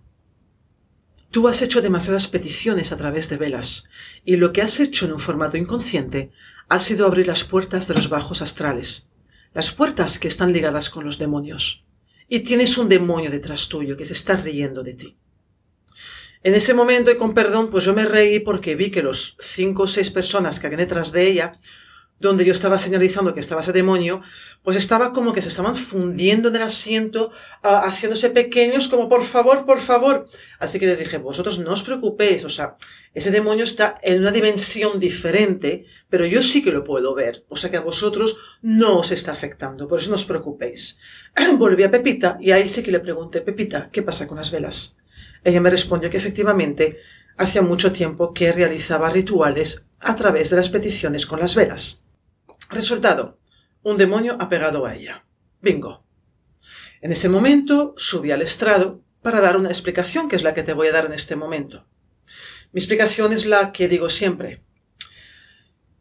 Tú 1.31 1.47
has 1.47 1.61
hecho 1.61 1.81
demasiadas 1.81 2.27
peticiones 2.27 2.91
a 2.91 2.97
través 2.97 3.29
de 3.29 3.37
velas, 3.37 3.85
y 4.25 4.35
lo 4.35 4.51
que 4.51 4.61
has 4.61 4.81
hecho 4.81 5.05
en 5.05 5.13
un 5.13 5.19
formato 5.21 5.55
inconsciente 5.55 6.31
ha 6.67 6.77
sido 6.79 7.05
abrir 7.05 7.27
las 7.27 7.45
puertas 7.45 7.87
de 7.87 7.93
los 7.93 8.09
bajos 8.09 8.41
astrales, 8.41 9.09
las 9.53 9.71
puertas 9.71 10.19
que 10.19 10.27
están 10.27 10.51
ligadas 10.51 10.89
con 10.89 11.05
los 11.05 11.17
demonios. 11.17 11.85
Y 12.27 12.41
tienes 12.41 12.77
un 12.77 12.89
demonio 12.89 13.31
detrás 13.31 13.69
tuyo 13.69 13.95
que 13.95 14.05
se 14.05 14.13
está 14.13 14.35
riendo 14.35 14.83
de 14.83 14.93
ti. 14.93 15.17
En 16.43 16.53
ese 16.53 16.73
momento, 16.73 17.11
y 17.11 17.17
con 17.17 17.33
perdón, 17.33 17.69
pues 17.71 17.85
yo 17.85 17.93
me 17.93 18.05
reí 18.05 18.41
porque 18.41 18.75
vi 18.75 18.91
que 18.91 19.03
los 19.03 19.37
cinco 19.39 19.83
o 19.83 19.87
seis 19.87 20.11
personas 20.11 20.59
que 20.59 20.67
habían 20.67 20.79
detrás 20.79 21.13
de 21.13 21.27
ella, 21.27 21.59
donde 22.21 22.45
yo 22.45 22.53
estaba 22.53 22.77
señalizando 22.77 23.33
que 23.33 23.39
estaba 23.39 23.61
ese 23.61 23.73
demonio, 23.73 24.21
pues 24.63 24.77
estaba 24.77 25.11
como 25.11 25.33
que 25.33 25.41
se 25.41 25.49
estaban 25.49 25.75
fundiendo 25.75 26.49
en 26.49 26.55
el 26.55 26.61
asiento, 26.61 27.31
ah, 27.63 27.81
haciéndose 27.85 28.29
pequeños, 28.29 28.87
como 28.87 29.09
por 29.09 29.25
favor, 29.25 29.65
por 29.65 29.79
favor. 29.79 30.29
Así 30.59 30.79
que 30.79 30.85
les 30.85 30.99
dije, 30.99 31.17
vosotros 31.17 31.57
no 31.57 31.73
os 31.73 31.81
preocupéis, 31.81 32.45
o 32.45 32.49
sea, 32.49 32.77
ese 33.15 33.31
demonio 33.31 33.63
está 33.63 33.95
en 34.03 34.19
una 34.19 34.31
dimensión 34.31 34.99
diferente, 34.99 35.85
pero 36.09 36.27
yo 36.27 36.43
sí 36.43 36.63
que 36.63 36.71
lo 36.71 36.83
puedo 36.83 37.15
ver, 37.15 37.43
o 37.49 37.57
sea 37.57 37.71
que 37.71 37.77
a 37.77 37.81
vosotros 37.81 38.37
no 38.61 38.99
os 38.99 39.11
está 39.11 39.31
afectando, 39.31 39.87
por 39.87 39.99
eso 39.99 40.09
no 40.09 40.15
os 40.15 40.25
preocupéis. 40.25 40.99
Volví 41.57 41.83
a 41.83 41.91
Pepita 41.91 42.37
y 42.39 42.51
ahí 42.51 42.69
sí 42.69 42.83
que 42.83 42.91
le 42.91 42.99
pregunté, 42.99 43.41
Pepita, 43.41 43.89
¿qué 43.91 44.03
pasa 44.03 44.27
con 44.27 44.37
las 44.37 44.51
velas? 44.51 44.95
Ella 45.43 45.59
me 45.59 45.71
respondió 45.71 46.11
que 46.11 46.17
efectivamente 46.17 46.99
hacía 47.35 47.63
mucho 47.63 47.91
tiempo 47.91 48.31
que 48.31 48.51
realizaba 48.51 49.09
rituales 49.09 49.87
a 49.99 50.15
través 50.15 50.51
de 50.51 50.57
las 50.57 50.69
peticiones 50.69 51.25
con 51.25 51.39
las 51.39 51.55
velas. 51.55 52.03
Resultado, 52.71 53.39
un 53.83 53.97
demonio 53.97 54.37
ha 54.39 54.49
pegado 54.49 54.85
a 54.85 54.95
ella. 54.95 55.25
Bingo. 55.61 56.05
En 57.01 57.11
ese 57.11 57.29
momento 57.29 57.93
subí 57.97 58.31
al 58.31 58.41
estrado 58.41 59.03
para 59.21 59.41
dar 59.41 59.57
una 59.57 59.69
explicación 59.69 60.29
que 60.29 60.35
es 60.35 60.43
la 60.43 60.53
que 60.53 60.63
te 60.63 60.73
voy 60.73 60.87
a 60.87 60.91
dar 60.91 61.05
en 61.05 61.13
este 61.13 61.35
momento. 61.35 61.85
Mi 62.71 62.79
explicación 62.79 63.33
es 63.33 63.45
la 63.45 63.71
que 63.71 63.87
digo 63.87 64.09
siempre. 64.09 64.63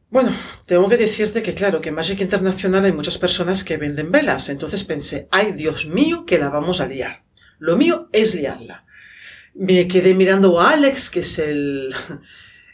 Bueno, 0.08 0.36
tengo 0.66 0.88
que 0.88 0.96
decirte 0.96 1.42
que 1.42 1.54
claro, 1.54 1.80
que 1.80 1.90
en 1.90 1.94
Magic 1.96 2.20
Internacional 2.20 2.84
hay 2.84 2.92
muchas 2.92 3.18
personas 3.18 3.64
que 3.64 3.76
venden 3.76 4.10
velas, 4.10 4.48
entonces 4.48 4.84
pensé, 4.84 5.28
ay 5.30 5.52
Dios 5.52 5.86
mío, 5.86 6.24
que 6.26 6.38
la 6.38 6.48
vamos 6.48 6.80
a 6.80 6.86
liar. 6.86 7.24
Lo 7.58 7.76
mío 7.76 8.08
es 8.12 8.34
liarla 8.34 8.86
me 9.54 9.88
quedé 9.88 10.14
mirando 10.14 10.60
a 10.60 10.70
Alex, 10.72 11.10
que 11.10 11.20
es 11.20 11.38
el, 11.38 11.94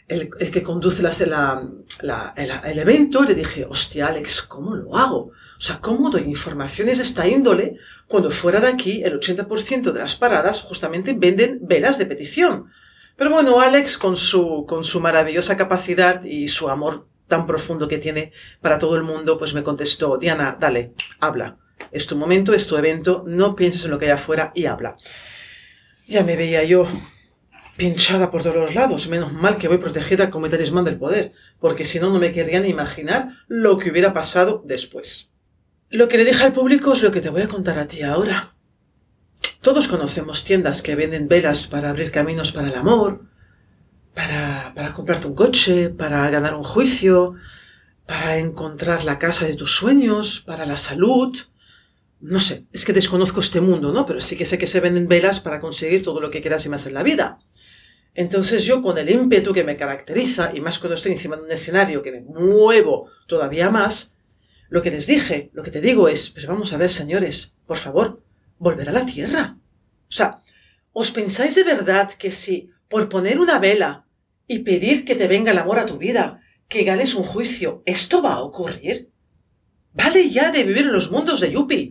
el, 0.07 0.29
que 0.29 0.63
conduce 0.63 1.03
la, 1.03 2.33
el, 2.35 2.79
evento, 2.79 3.23
y 3.23 3.27
le 3.27 3.35
dije, 3.35 3.65
hostia, 3.69 4.07
Alex, 4.07 4.43
¿cómo 4.43 4.75
lo 4.75 4.97
hago? 4.97 5.31
O 5.57 5.61
sea, 5.61 5.79
¿cómo 5.79 6.09
doy 6.09 6.23
informaciones 6.23 6.97
de 6.97 7.03
esta 7.03 7.27
índole 7.27 7.77
cuando 8.07 8.31
fuera 8.31 8.59
de 8.59 8.67
aquí 8.67 9.03
el 9.03 9.19
80% 9.19 9.91
de 9.91 9.99
las 9.99 10.15
paradas 10.15 10.61
justamente 10.61 11.13
venden 11.13 11.59
velas 11.63 11.97
de 11.97 12.05
petición? 12.05 12.71
Pero 13.17 13.31
bueno, 13.31 13.59
Alex, 13.59 13.97
con 13.97 14.15
su, 14.15 14.65
con 14.67 14.83
su 14.83 15.01
maravillosa 15.01 15.57
capacidad 15.57 16.23
y 16.23 16.47
su 16.47 16.69
amor 16.69 17.07
tan 17.27 17.45
profundo 17.45 17.87
que 17.87 17.97
tiene 17.97 18.31
para 18.61 18.79
todo 18.79 18.95
el 18.95 19.03
mundo, 19.03 19.37
pues 19.37 19.53
me 19.53 19.63
contestó, 19.63 20.17
Diana, 20.17 20.57
dale, 20.59 20.93
habla. 21.19 21.57
Es 21.91 22.07
tu 22.07 22.15
momento, 22.15 22.53
es 22.53 22.67
tu 22.67 22.77
evento, 22.77 23.23
no 23.27 23.55
pienses 23.55 23.83
en 23.85 23.91
lo 23.91 23.99
que 23.99 24.05
hay 24.05 24.11
afuera 24.11 24.51
y 24.55 24.65
habla. 24.65 24.97
Ya 26.07 26.23
me 26.23 26.37
veía 26.37 26.63
yo 26.63 26.87
pinchada 27.77 28.31
por 28.31 28.43
todos 28.43 28.55
los 28.55 28.75
lados. 28.75 29.07
Menos 29.07 29.31
mal 29.31 29.57
que 29.57 29.67
voy 29.67 29.77
protegida 29.77 30.29
como 30.29 30.49
talismán 30.49 30.85
del 30.85 30.97
poder, 30.97 31.31
porque 31.59 31.85
si 31.85 31.99
no, 31.99 32.09
no 32.09 32.19
me 32.19 32.33
querrían 32.33 32.65
imaginar 32.65 33.29
lo 33.47 33.77
que 33.77 33.91
hubiera 33.91 34.13
pasado 34.13 34.63
después. 34.65 35.31
Lo 35.89 36.07
que 36.07 36.17
le 36.17 36.25
dije 36.25 36.43
al 36.43 36.53
público 36.53 36.93
es 36.93 37.01
lo 37.01 37.11
que 37.11 37.21
te 37.21 37.29
voy 37.29 37.43
a 37.43 37.47
contar 37.47 37.79
a 37.79 37.87
ti 37.87 38.01
ahora. 38.01 38.55
Todos 39.61 39.87
conocemos 39.87 40.43
tiendas 40.43 40.81
que 40.81 40.95
venden 40.95 41.27
velas 41.27 41.67
para 41.67 41.89
abrir 41.89 42.11
caminos 42.11 42.51
para 42.51 42.67
el 42.67 42.75
amor, 42.75 43.21
para, 44.13 44.73
para 44.75 44.93
comprarte 44.93 45.27
un 45.27 45.35
coche, 45.35 45.89
para 45.89 46.29
ganar 46.29 46.55
un 46.55 46.63
juicio, 46.63 47.35
para 48.05 48.37
encontrar 48.39 49.03
la 49.05 49.19
casa 49.19 49.45
de 49.45 49.55
tus 49.55 49.75
sueños, 49.75 50.41
para 50.45 50.65
la 50.65 50.77
salud, 50.77 51.37
no 52.19 52.39
sé, 52.39 52.65
es 52.73 52.83
que 52.83 52.93
desconozco 52.93 53.41
este 53.41 53.61
mundo, 53.61 53.91
¿no? 53.91 54.05
Pero 54.05 54.21
sí 54.21 54.35
que 54.37 54.45
sé 54.45 54.57
que 54.57 54.67
se 54.67 54.79
venden 54.79 55.07
velas 55.07 55.39
para 55.39 55.59
conseguir 55.59 56.03
todo 56.03 56.19
lo 56.19 56.29
que 56.29 56.41
quieras 56.41 56.65
y 56.65 56.69
más 56.69 56.87
en 56.87 56.95
la 56.95 57.03
vida. 57.03 57.39
Entonces 58.17 58.65
yo 58.65 58.81
con 58.81 58.97
el 58.97 59.11
ímpetu 59.11 59.53
que 59.53 59.63
me 59.63 59.77
caracteriza, 59.77 60.49
y 60.51 60.59
más 60.59 60.79
cuando 60.79 60.95
estoy 60.95 61.11
encima 61.11 61.35
de 61.35 61.43
un 61.43 61.51
escenario 61.51 62.01
que 62.01 62.11
me 62.11 62.21
muevo 62.21 63.11
todavía 63.27 63.69
más, 63.69 64.15
lo 64.69 64.81
que 64.81 64.89
les 64.89 65.05
dije, 65.05 65.51
lo 65.53 65.61
que 65.61 65.69
te 65.69 65.81
digo 65.81 66.09
es, 66.09 66.31
pues 66.31 66.47
vamos 66.47 66.73
a 66.73 66.77
ver, 66.77 66.89
señores, 66.89 67.53
por 67.67 67.77
favor, 67.77 68.23
volver 68.57 68.89
a 68.89 68.91
la 68.91 69.05
tierra. 69.05 69.59
O 70.09 70.11
sea, 70.11 70.41
¿os 70.93 71.11
pensáis 71.11 71.53
de 71.53 71.63
verdad 71.63 72.11
que 72.11 72.31
si 72.31 72.71
por 72.89 73.07
poner 73.07 73.39
una 73.39 73.59
vela 73.59 74.07
y 74.47 74.59
pedir 74.59 75.05
que 75.05 75.13
te 75.13 75.27
venga 75.27 75.51
el 75.51 75.59
amor 75.59 75.77
a 75.77 75.85
tu 75.85 75.99
vida, 75.99 76.41
que 76.67 76.83
ganes 76.83 77.13
un 77.13 77.23
juicio, 77.23 77.83
esto 77.85 78.23
va 78.23 78.33
a 78.33 78.41
ocurrir? 78.41 79.11
Vale 79.93 80.27
ya 80.31 80.51
de 80.51 80.63
vivir 80.63 80.87
en 80.87 80.93
los 80.93 81.11
mundos 81.11 81.39
de 81.39 81.51
Yuppie. 81.51 81.89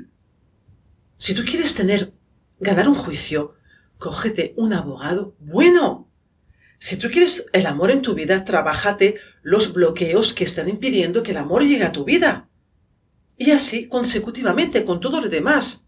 Si 1.19 1.37
tú 1.37 1.45
quieres 1.45 1.77
tener, 1.77 2.15
ganar 2.59 2.89
un 2.89 2.97
juicio, 2.97 3.55
cógete 3.97 4.55
un 4.57 4.73
abogado 4.73 5.37
bueno. 5.39 6.06
Si 6.79 6.97
tú 6.97 7.11
quieres 7.11 7.47
el 7.53 7.67
amor 7.67 7.91
en 7.91 8.03
tu 8.03 8.15
vida, 8.15 8.45
trabájate 8.45 9.17
los 9.43 9.73
bloqueos 9.73 10.33
que 10.35 10.45
están 10.45 10.69
impidiendo 10.69 11.23
que 11.23 11.31
el 11.31 11.39
amor 11.39 11.65
llegue 11.65 11.85
a 11.85 11.93
tu 11.93 12.05
vida. 12.05 12.49
Y 13.39 13.51
así 13.51 13.89
consecutivamente 13.89 14.85
con 14.85 15.01
todo 15.01 15.21
lo 15.21 15.29
demás. 15.29 15.87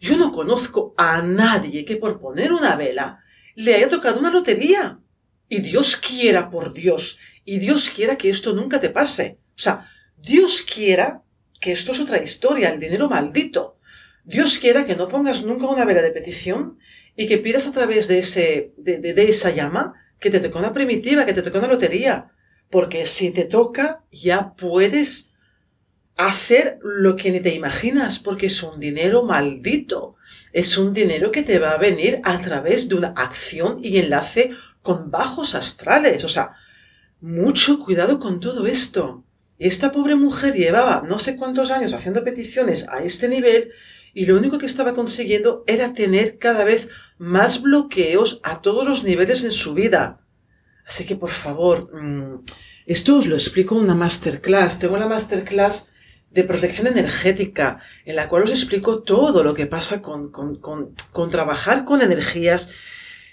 Yo 0.00 0.16
no 0.16 0.32
conozco 0.32 0.94
a 0.96 1.22
nadie 1.22 1.84
que 1.84 1.96
por 1.96 2.20
poner 2.20 2.52
una 2.52 2.76
vela 2.76 3.20
le 3.54 3.74
haya 3.74 3.88
tocado 3.88 4.20
una 4.20 4.30
lotería. 4.30 5.00
Y 5.48 5.60
Dios 5.60 5.96
quiera, 5.96 6.50
por 6.50 6.72
Dios, 6.72 7.18
y 7.44 7.58
Dios 7.58 7.90
quiera 7.90 8.16
que 8.16 8.30
esto 8.30 8.52
nunca 8.52 8.80
te 8.80 8.90
pase. 8.90 9.38
O 9.56 9.58
sea, 9.58 9.88
Dios 10.16 10.62
quiera 10.62 11.22
que 11.60 11.72
esto 11.72 11.92
es 11.92 12.00
otra 12.00 12.22
historia, 12.22 12.70
el 12.70 12.80
dinero 12.80 13.08
maldito. 13.08 13.75
Dios 14.26 14.58
quiera 14.58 14.84
que 14.84 14.96
no 14.96 15.08
pongas 15.08 15.44
nunca 15.44 15.66
una 15.66 15.84
vela 15.84 16.02
de 16.02 16.10
petición 16.10 16.78
y 17.14 17.28
que 17.28 17.38
pidas 17.38 17.68
a 17.68 17.72
través 17.72 18.08
de, 18.08 18.18
ese, 18.18 18.72
de, 18.76 19.14
esa 19.30 19.50
llama 19.50 19.94
que 20.18 20.30
te 20.30 20.40
toque 20.40 20.58
una 20.58 20.74
primitiva, 20.74 21.24
que 21.24 21.32
te 21.32 21.42
toque 21.42 21.58
una 21.58 21.68
lotería. 21.68 22.32
Porque 22.68 23.06
si 23.06 23.30
te 23.30 23.44
toca, 23.44 24.02
ya 24.10 24.54
puedes 24.56 25.32
hacer 26.16 26.80
lo 26.82 27.14
que 27.14 27.30
ni 27.30 27.38
te 27.38 27.54
imaginas, 27.54 28.18
porque 28.18 28.46
es 28.46 28.60
un 28.64 28.80
dinero 28.80 29.22
maldito. 29.22 30.16
Es 30.52 30.76
un 30.76 30.92
dinero 30.92 31.30
que 31.30 31.44
te 31.44 31.60
va 31.60 31.70
a 31.70 31.78
venir 31.78 32.20
a 32.24 32.36
través 32.38 32.88
de 32.88 32.96
una 32.96 33.14
acción 33.16 33.78
y 33.80 33.98
enlace 33.98 34.50
con 34.82 35.12
bajos 35.12 35.54
astrales. 35.54 36.24
O 36.24 36.28
sea, 36.28 36.56
mucho 37.20 37.78
cuidado 37.78 38.18
con 38.18 38.40
todo 38.40 38.66
esto. 38.66 39.24
Esta 39.60 39.92
pobre 39.92 40.16
mujer 40.16 40.54
llevaba 40.54 41.04
no 41.08 41.20
sé 41.20 41.36
cuántos 41.36 41.70
años 41.70 41.92
haciendo 41.92 42.24
peticiones 42.24 42.88
a 42.88 43.04
este 43.04 43.28
nivel 43.28 43.70
y 44.16 44.24
lo 44.24 44.38
único 44.38 44.56
que 44.56 44.64
estaba 44.64 44.94
consiguiendo 44.94 45.62
era 45.66 45.92
tener 45.92 46.38
cada 46.38 46.64
vez 46.64 46.88
más 47.18 47.60
bloqueos 47.60 48.40
a 48.42 48.62
todos 48.62 48.88
los 48.88 49.04
niveles 49.04 49.44
en 49.44 49.52
su 49.52 49.74
vida. 49.74 50.20
Así 50.86 51.04
que 51.04 51.16
por 51.16 51.28
favor, 51.28 51.94
mm, 51.94 52.42
esto 52.86 53.18
os 53.18 53.26
lo 53.26 53.34
explico 53.36 53.76
en 53.76 53.82
una 53.82 53.94
masterclass. 53.94 54.78
Tengo 54.78 54.96
la 54.96 55.06
masterclass 55.06 55.90
de 56.30 56.44
protección 56.44 56.86
energética, 56.86 57.82
en 58.06 58.16
la 58.16 58.30
cual 58.30 58.44
os 58.44 58.50
explico 58.52 59.02
todo 59.02 59.44
lo 59.44 59.52
que 59.52 59.66
pasa 59.66 60.00
con, 60.00 60.30
con, 60.30 60.56
con, 60.60 60.94
con 61.12 61.28
trabajar 61.28 61.84
con 61.84 62.00
energías 62.00 62.70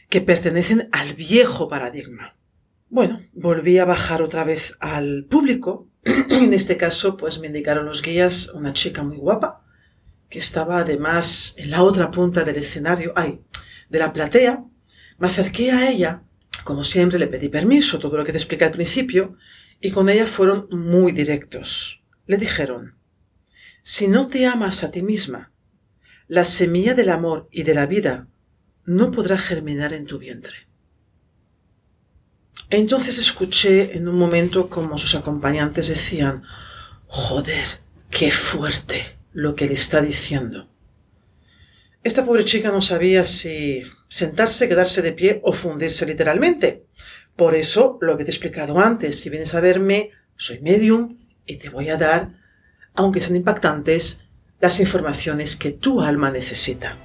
que 0.10 0.20
pertenecen 0.20 0.90
al 0.92 1.13
viejo 1.13 1.70
paradigma. 1.70 2.36
Bueno, 2.90 3.22
volví 3.32 3.78
a 3.78 3.86
bajar 3.86 4.22
otra 4.22 4.44
vez 4.44 4.75
al 4.82 5.28
público. 5.30 5.88
en 6.04 6.54
este 6.54 6.75
caso, 6.75 7.16
pues 7.16 7.40
me 7.40 7.48
indicaron 7.48 7.86
los 7.86 8.02
guías 8.02 8.50
una 8.50 8.74
chica 8.74 9.02
muy 9.02 9.16
guapa, 9.16 9.62
que 10.34 10.40
estaba 10.40 10.80
además 10.80 11.54
en 11.58 11.70
la 11.70 11.84
otra 11.84 12.10
punta 12.10 12.44
del 12.44 12.56
escenario, 12.56 13.13
ay, 13.16 13.42
de 13.88 14.00
la 14.00 14.12
platea. 14.12 14.66
Me 15.20 15.28
acerqué 15.28 15.70
a 15.70 15.92
ella, 15.92 16.24
como 16.63 16.84
siempre 16.84 17.20
le 17.20 17.28
pedí 17.28 17.50
permiso, 17.50 18.00
todo 18.00 18.18
lo 18.18 18.25
que 18.25 18.32
te 18.32 18.40
expliqué 18.40 18.66
al 18.66 18.72
principio, 18.72 19.38
y 19.80 19.92
con 19.92 20.10
ella 20.10 20.25
fueron 20.25 20.68
muy 20.72 21.12
directos. 21.12 22.02
Le 22.25 22.38
dijeron, 22.38 22.98
si 23.84 24.08
no 24.08 24.25
te 24.25 24.48
amas 24.48 24.84
a 24.84 24.90
ti 24.90 25.04
misma, 25.04 25.52
la 26.28 26.46
semilla 26.46 26.96
del 26.96 27.12
amor 27.12 27.48
y 27.52 27.62
de 27.62 27.75
la 27.75 27.86
vida 27.86 28.28
no 28.86 29.12
podrá 29.12 29.38
germinar 29.38 29.94
en 29.94 30.08
tu 30.08 30.18
vientre. 30.18 30.68
Entonces 32.72 33.20
escuché 33.20 33.96
en 33.96 34.08
un 34.08 34.18
momento 34.18 34.68
como 34.68 34.98
sus 34.98 35.13
acompañantes 35.13 35.90
decían, 35.90 36.42
joder, 37.06 37.82
qué 38.10 38.32
fuerte 38.32 39.22
lo 39.34 39.56
que 39.56 39.68
le 39.68 39.74
está 39.74 40.02
diciendo. 40.02 40.70
Esta 42.04 42.25
pobre 42.25 42.46
chica 42.46 42.72
no 42.72 42.82
sabía 42.82 43.24
si 43.24 43.84
sentarse, 44.10 44.68
quedarse 44.68 45.02
de 45.02 45.13
pie 45.13 45.40
o 45.44 45.54
fundirse 45.54 46.06
literalmente. 46.06 46.86
Por 47.36 47.56
eso, 47.56 47.98
lo 48.02 48.18
que 48.18 48.25
te 48.25 48.32
he 48.32 48.34
explicado 48.34 48.80
antes, 48.80 49.20
si 49.20 49.30
vienes 49.30 49.56
a 49.56 49.62
verme, 49.62 50.12
soy 50.38 50.60
medium 50.60 51.18
y 51.46 51.58
te 51.58 51.70
voy 51.70 51.90
a 51.90 51.98
dar, 51.98 52.30
aunque 52.94 53.22
sean 53.22 53.38
impactantes, 53.38 54.25
las 54.60 54.80
informaciones 54.80 55.56
que 55.56 55.72
tu 55.72 56.02
alma 56.02 56.32
necesita 56.32 56.98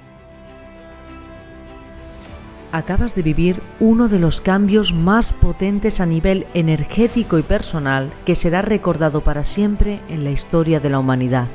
acabas 2.71 3.15
de 3.15 3.21
vivir 3.21 3.61
uno 3.79 4.07
de 4.07 4.19
los 4.19 4.41
cambios 4.41 4.93
más 4.93 5.33
potentes 5.33 5.99
a 5.99 6.05
nivel 6.05 6.45
energético 6.53 7.39
y 7.39 7.43
personal 7.43 8.11
que 8.25 8.35
será 8.35 8.61
recordado 8.61 9.23
para 9.23 9.43
siempre 9.43 9.99
en 10.09 10.23
la 10.23 10.31
historia 10.31 10.79
de 10.79 10.89
la 10.89 10.99
humanidad. 10.99 11.47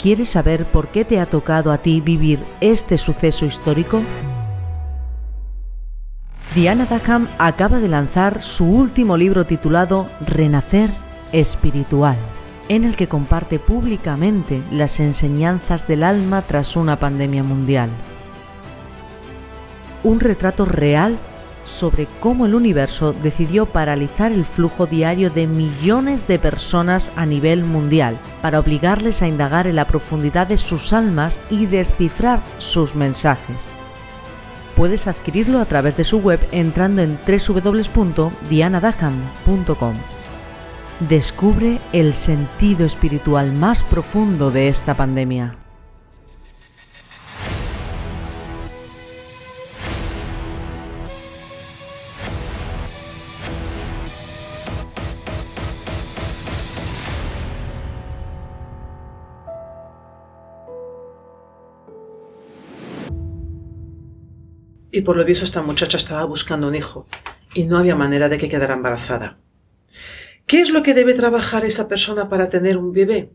¿Quieres 0.00 0.28
saber 0.28 0.66
por 0.66 0.88
qué 0.88 1.04
te 1.04 1.20
ha 1.20 1.26
tocado 1.26 1.72
a 1.72 1.78
ti 1.78 2.00
vivir 2.00 2.44
este 2.60 2.98
suceso 2.98 3.46
histórico? 3.46 4.02
Diana 6.54 6.86
Dackham 6.86 7.28
acaba 7.38 7.80
de 7.80 7.88
lanzar 7.88 8.42
su 8.42 8.66
último 8.66 9.16
libro 9.16 9.46
titulado 9.46 10.08
Renacer 10.20 10.90
Espiritual, 11.32 12.16
en 12.68 12.84
el 12.84 12.96
que 12.96 13.08
comparte 13.08 13.58
públicamente 13.58 14.62
las 14.70 15.00
enseñanzas 15.00 15.86
del 15.88 16.04
alma 16.04 16.42
tras 16.42 16.76
una 16.76 16.98
pandemia 16.98 17.42
mundial 17.42 17.90
un 20.04 20.20
retrato 20.20 20.66
real 20.66 21.18
sobre 21.64 22.06
cómo 22.20 22.46
el 22.46 22.54
universo 22.54 23.12
decidió 23.12 23.66
paralizar 23.66 24.32
el 24.32 24.44
flujo 24.44 24.86
diario 24.86 25.30
de 25.30 25.46
millones 25.46 26.26
de 26.26 26.38
personas 26.38 27.12
a 27.16 27.26
nivel 27.26 27.64
mundial 27.64 28.18
para 28.42 28.60
obligarles 28.60 29.22
a 29.22 29.28
indagar 29.28 29.66
en 29.66 29.76
la 29.76 29.86
profundidad 29.86 30.46
de 30.46 30.56
sus 30.56 30.92
almas 30.92 31.40
y 31.50 31.66
descifrar 31.66 32.42
sus 32.58 32.94
mensajes. 32.94 33.72
Puedes 34.76 35.06
adquirirlo 35.06 35.60
a 35.60 35.64
través 35.64 35.96
de 35.96 36.04
su 36.04 36.18
web 36.18 36.46
entrando 36.50 37.02
en 37.02 37.18
www.dianadaham.com. 37.26 39.94
Descubre 41.00 41.80
el 41.92 42.14
sentido 42.14 42.86
espiritual 42.86 43.52
más 43.52 43.82
profundo 43.82 44.50
de 44.50 44.68
esta 44.68 44.94
pandemia. 44.94 45.63
Y 64.94 65.00
por 65.00 65.16
lo 65.16 65.24
visto 65.24 65.44
esta 65.44 65.60
muchacha 65.60 65.96
estaba 65.96 66.24
buscando 66.24 66.68
un 66.68 66.76
hijo 66.76 67.08
y 67.52 67.64
no 67.64 67.78
había 67.78 67.96
manera 67.96 68.28
de 68.28 68.38
que 68.38 68.48
quedara 68.48 68.74
embarazada. 68.74 69.38
¿Qué 70.46 70.60
es 70.60 70.70
lo 70.70 70.84
que 70.84 70.94
debe 70.94 71.14
trabajar 71.14 71.64
esa 71.64 71.88
persona 71.88 72.28
para 72.28 72.48
tener 72.48 72.76
un 72.76 72.92
bebé? 72.92 73.32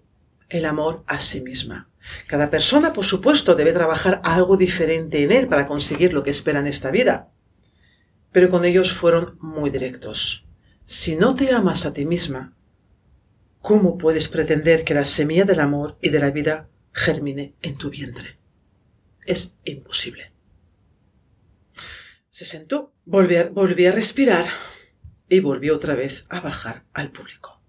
El 0.47 0.63
amor 0.63 1.03
a 1.05 1.19
sí 1.19 1.41
misma. 1.41 1.89
Cada 2.27 2.49
persona, 2.49 2.93
por 2.93 3.03
supuesto, 3.03 3.55
debe 3.55 3.73
trabajar 3.73 4.21
algo 4.23 4.55
diferente 4.55 5.21
en 5.21 5.33
él 5.33 5.49
para 5.49 5.65
conseguir 5.65 6.13
lo 6.13 6.23
que 6.23 6.29
espera 6.29 6.61
en 6.61 6.67
esta 6.67 6.91
vida. 6.91 7.29
Pero 8.31 8.49
con 8.49 8.63
ellos 8.63 8.93
fueron 8.93 9.37
muy 9.41 9.69
directos. 9.69 10.47
Si 10.85 11.17
no 11.17 11.35
te 11.35 11.53
amas 11.53 11.85
a 11.85 11.91
ti 11.91 12.05
misma, 12.05 12.55
¿cómo 13.61 13.97
puedes 13.97 14.29
pretender 14.29 14.85
que 14.85 14.93
la 14.93 15.03
semilla 15.03 15.43
del 15.43 15.59
amor 15.59 15.97
y 16.01 16.07
de 16.07 16.19
la 16.19 16.31
vida 16.31 16.69
germine 16.93 17.55
en 17.61 17.75
tu 17.75 17.89
vientre? 17.89 18.39
Es 19.25 19.57
imposible. 19.65 20.38
Se 22.39 22.45
sentó, 22.45 22.93
volvió 23.03 23.89
a, 23.89 23.91
respirar 23.91 24.47
y 25.27 25.41
volvió 25.41 25.75
otra 25.75 25.93
vez 25.93 26.23
a 26.29 26.39
bajar 26.39 26.85
al 26.93 27.11
público. 27.11 27.61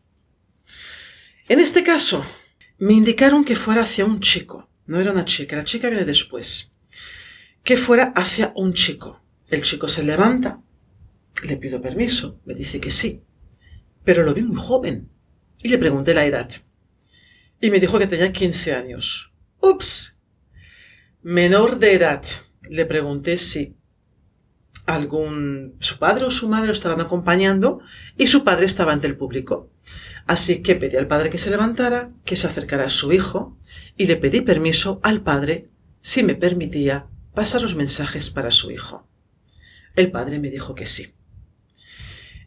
En 1.49 1.59
este 1.59 1.83
caso, 1.83 2.25
me 2.79 2.93
indicaron 2.93 3.45
que 3.45 3.57
fuera 3.57 3.83
hacia 3.83 4.05
un 4.05 4.21
chico. 4.21 4.71
No 4.87 5.01
era 5.01 5.11
una 5.11 5.25
chica, 5.25 5.57
la 5.57 5.65
chica 5.65 5.91
viene 5.91 6.05
después. 6.05 6.73
Que 7.65 7.77
fuera 7.77 8.13
hacia 8.15 8.53
un 8.55 8.73
chico. 8.73 9.21
El 9.49 9.65
chico 9.65 9.89
se 9.89 10.05
levanta, 10.05 10.63
le 11.43 11.57
pido 11.57 11.83
permiso, 11.83 12.41
me 12.45 12.55
dice 12.55 12.81
que 12.81 12.93
sí, 12.93 13.25
pero 14.05 14.23
lo 14.23 14.35
vi 14.35 14.43
muy 14.43 14.57
joven. 14.57 15.11
Y 15.65 15.67
le 15.67 15.79
pregunté 15.79 16.15
la 16.15 16.27
edad. 16.27 16.49
Y 17.61 17.71
me 17.71 17.81
dijo 17.81 17.99
que 17.99 18.07
tenía 18.07 18.31
15 18.31 18.73
años. 18.77 19.33
¡Ups! 19.61 20.17
Menor 21.23 21.81
de 21.81 21.95
edad. 21.95 22.23
Le 22.69 22.87
pregunté 22.87 23.37
si 23.37 23.80
algún, 24.95 25.77
su 25.81 25.99
padre 25.99 26.25
o 26.25 26.31
su 26.31 26.49
madre 26.49 26.69
lo 26.69 26.73
estaban 26.73 27.01
acompañando 27.01 27.81
y 28.17 28.27
su 28.27 28.45
padre 28.45 28.67
estaba 28.67 28.93
ante 28.93 29.07
el 29.07 29.17
público. 29.17 29.71
Así 30.27 30.63
que 30.63 30.77
pedí 30.77 30.97
al 30.97 31.09
padre 31.09 31.31
que 31.31 31.39
se 31.39 31.51
levantara, 31.51 32.13
que 32.25 32.37
se 32.37 32.47
acercara 32.47 32.87
a 32.87 32.91
su 32.91 33.13
hijo 33.13 33.59
y 33.97 34.07
le 34.07 34.17
pedí 34.17 34.41
permiso 34.41 35.01
al 35.03 35.23
padre 35.23 35.69
si 36.03 36.23
me 36.23 36.35
permitía 36.35 37.07
pasar 37.35 37.63
los 37.63 37.75
mensajes 37.75 38.31
para 38.31 38.51
su 38.51 38.71
hijo. 38.71 39.09
El 39.97 40.11
padre 40.11 40.39
me 40.39 40.51
dijo 40.51 40.75
que 40.75 40.87
sí. 40.87 41.15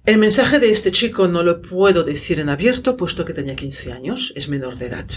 El 0.06 0.18
mensaje 0.18 0.60
de 0.60 0.72
este 0.72 0.92
chico 0.92 1.28
no 1.28 1.44
lo 1.44 1.62
puedo 1.62 2.04
decir 2.04 2.40
en 2.40 2.50
abierto 2.50 2.98
puesto 2.98 3.26
que 3.26 3.34
tenía 3.34 3.56
15 3.56 3.94
años, 3.94 4.34
es 4.36 4.50
menor 4.50 4.78
de 4.78 4.88
edad. 4.88 5.08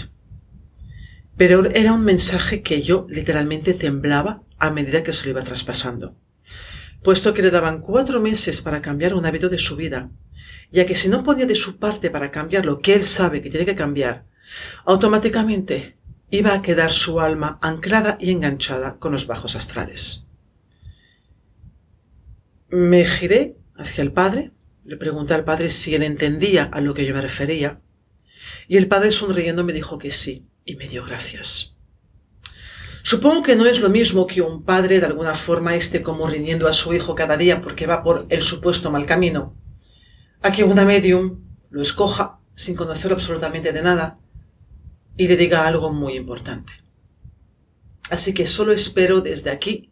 Pero 1.35 1.65
era 1.71 1.93
un 1.93 2.03
mensaje 2.03 2.61
que 2.61 2.81
yo 2.81 3.05
literalmente 3.09 3.73
temblaba 3.73 4.43
a 4.57 4.71
medida 4.71 5.03
que 5.03 5.13
se 5.13 5.25
lo 5.25 5.31
iba 5.31 5.43
traspasando 5.43 6.15
puesto 7.07 7.33
que 7.33 7.41
le 7.41 7.51
daban 7.51 7.79
cuatro 7.79 8.19
meses 8.19 8.61
para 8.61 8.81
cambiar 8.81 9.13
un 9.13 9.25
hábito 9.25 9.47
de 9.47 9.59
su 9.59 9.77
vida, 9.77 10.11
ya 10.71 10.85
que 10.85 10.97
si 10.97 11.07
no 11.07 11.23
ponía 11.23 11.45
de 11.45 11.55
su 11.55 11.77
parte 11.77 12.09
para 12.09 12.31
cambiar 12.31 12.65
lo 12.65 12.79
que 12.79 12.95
él 12.95 13.05
sabe 13.05 13.41
que 13.41 13.49
tiene 13.49 13.65
que 13.65 13.77
cambiar, 13.77 14.25
automáticamente 14.83 15.95
iba 16.31 16.53
a 16.53 16.61
quedar 16.61 16.91
su 16.91 17.21
alma 17.21 17.59
anclada 17.61 18.17
y 18.19 18.31
enganchada 18.31 18.97
con 18.99 19.13
los 19.13 19.25
bajos 19.25 19.55
astrales. 19.55 20.25
Me 22.67 23.05
giré 23.05 23.55
hacia 23.77 24.01
el 24.01 24.11
padre, 24.11 24.51
le 24.83 24.97
pregunté 24.97 25.33
al 25.33 25.45
padre 25.45 25.69
si 25.69 25.95
él 25.95 26.03
entendía 26.03 26.65
a 26.65 26.81
lo 26.81 26.93
que 26.93 27.05
yo 27.05 27.13
me 27.13 27.21
refería, 27.21 27.79
y 28.67 28.75
el 28.75 28.89
padre 28.89 29.13
sonriendo 29.13 29.63
me 29.63 29.71
dijo 29.71 29.97
que 29.97 30.11
sí, 30.11 30.45
y 30.65 30.75
me 30.75 30.89
dio 30.89 31.05
gracias. 31.05 31.76
Supongo 33.09 33.41
que 33.41 33.55
no 33.55 33.65
es 33.65 33.79
lo 33.79 33.87
mismo 33.87 34.27
que 34.27 34.41
un 34.41 34.63
padre 34.63 34.99
de 34.99 35.05
alguna 35.05 35.33
forma 35.33 35.77
esté 35.77 36.01
como 36.01 36.27
riñendo 36.27 36.67
a 36.67 36.73
su 36.73 36.93
hijo 36.93 37.15
cada 37.15 37.37
día 37.37 37.61
porque 37.61 37.87
va 37.87 38.03
por 38.03 38.25
el 38.27 38.41
supuesto 38.41 38.91
mal 38.91 39.05
camino, 39.05 39.55
a 40.41 40.51
que 40.51 40.65
una 40.65 40.83
medium 40.83 41.39
lo 41.69 41.81
escoja 41.81 42.41
sin 42.53 42.75
conocer 42.75 43.13
absolutamente 43.13 43.71
de 43.71 43.81
nada 43.81 44.19
y 45.15 45.29
le 45.29 45.37
diga 45.37 45.65
algo 45.65 45.93
muy 45.93 46.17
importante. 46.17 46.73
Así 48.09 48.33
que 48.33 48.45
solo 48.45 48.73
espero 48.73 49.21
desde 49.21 49.51
aquí 49.51 49.89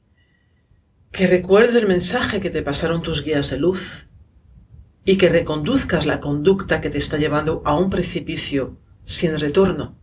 que 1.14 1.26
recuerdes 1.26 1.76
el 1.76 1.88
mensaje 1.88 2.42
que 2.42 2.50
te 2.50 2.64
pasaron 2.64 3.02
tus 3.02 3.24
guías 3.24 3.50
de 3.50 3.60
luz 3.60 4.10
y 5.06 5.16
que 5.16 5.30
reconduzcas 5.30 6.06
la 6.06 6.20
conducta 6.20 6.82
que 6.82 6.90
te 6.90 6.98
está 6.98 7.16
llevando 7.16 7.62
a 7.64 7.80
un 7.80 7.90
precipicio 7.90 8.78
sin 9.06 9.40
retorno, 9.40 9.98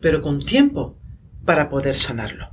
pero 0.00 0.20
con 0.20 0.44
tiempo 0.44 0.98
para 1.44 1.68
poder 1.68 1.96
sanarlo. 1.96 2.50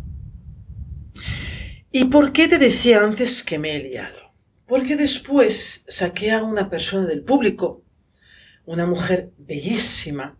¿Y 1.91 2.05
por 2.05 2.31
qué 2.31 2.47
te 2.47 2.57
decía 2.57 3.03
antes 3.03 3.43
que 3.43 3.59
me 3.59 3.75
he 3.75 3.83
liado? 3.83 4.33
Porque 4.65 4.95
después 4.95 5.83
saqué 5.87 6.31
a 6.31 6.43
una 6.43 6.69
persona 6.69 7.05
del 7.05 7.23
público, 7.23 7.83
una 8.65 8.85
mujer 8.85 9.31
bellísima, 9.37 10.37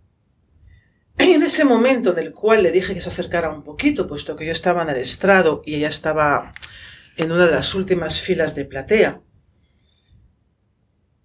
y 1.18 1.34
en 1.34 1.44
ese 1.44 1.66
momento 1.66 2.14
en 2.14 2.20
el 2.20 2.32
cual 2.32 2.64
le 2.64 2.72
dije 2.72 2.94
que 2.94 3.02
se 3.02 3.10
acercara 3.10 3.50
un 3.50 3.64
poquito, 3.64 4.08
puesto 4.08 4.36
que 4.36 4.46
yo 4.46 4.52
estaba 4.52 4.82
en 4.82 4.90
el 4.90 4.98
estrado 4.98 5.62
y 5.66 5.76
ella 5.76 5.90
estaba 5.90 6.54
en 7.18 7.32
una 7.32 7.46
de 7.46 7.52
las 7.52 7.76
últimas 7.76 8.20
filas 8.20 8.56
de 8.56 8.66
platea, 8.66 9.22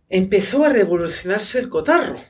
empezó 0.09 0.65
a 0.65 0.69
revolucionarse 0.69 1.59
el 1.59 1.69
cotarro. 1.69 2.21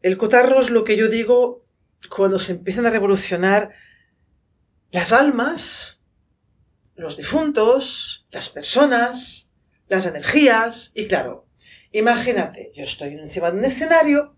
El 0.00 0.16
cotarro 0.16 0.60
es 0.60 0.70
lo 0.70 0.84
que 0.84 0.96
yo 0.96 1.08
digo 1.08 1.66
cuando 2.08 2.38
se 2.38 2.52
empiezan 2.52 2.86
a 2.86 2.90
revolucionar 2.90 3.72
las 4.90 5.12
almas, 5.12 6.00
los 6.96 7.16
difuntos, 7.16 8.26
las 8.30 8.48
personas, 8.48 9.50
las 9.88 10.06
energías, 10.06 10.92
y 10.94 11.06
claro, 11.06 11.46
imagínate, 11.92 12.72
yo 12.74 12.84
estoy 12.84 13.14
encima 13.14 13.50
de 13.50 13.58
un 13.58 13.64
escenario, 13.64 14.36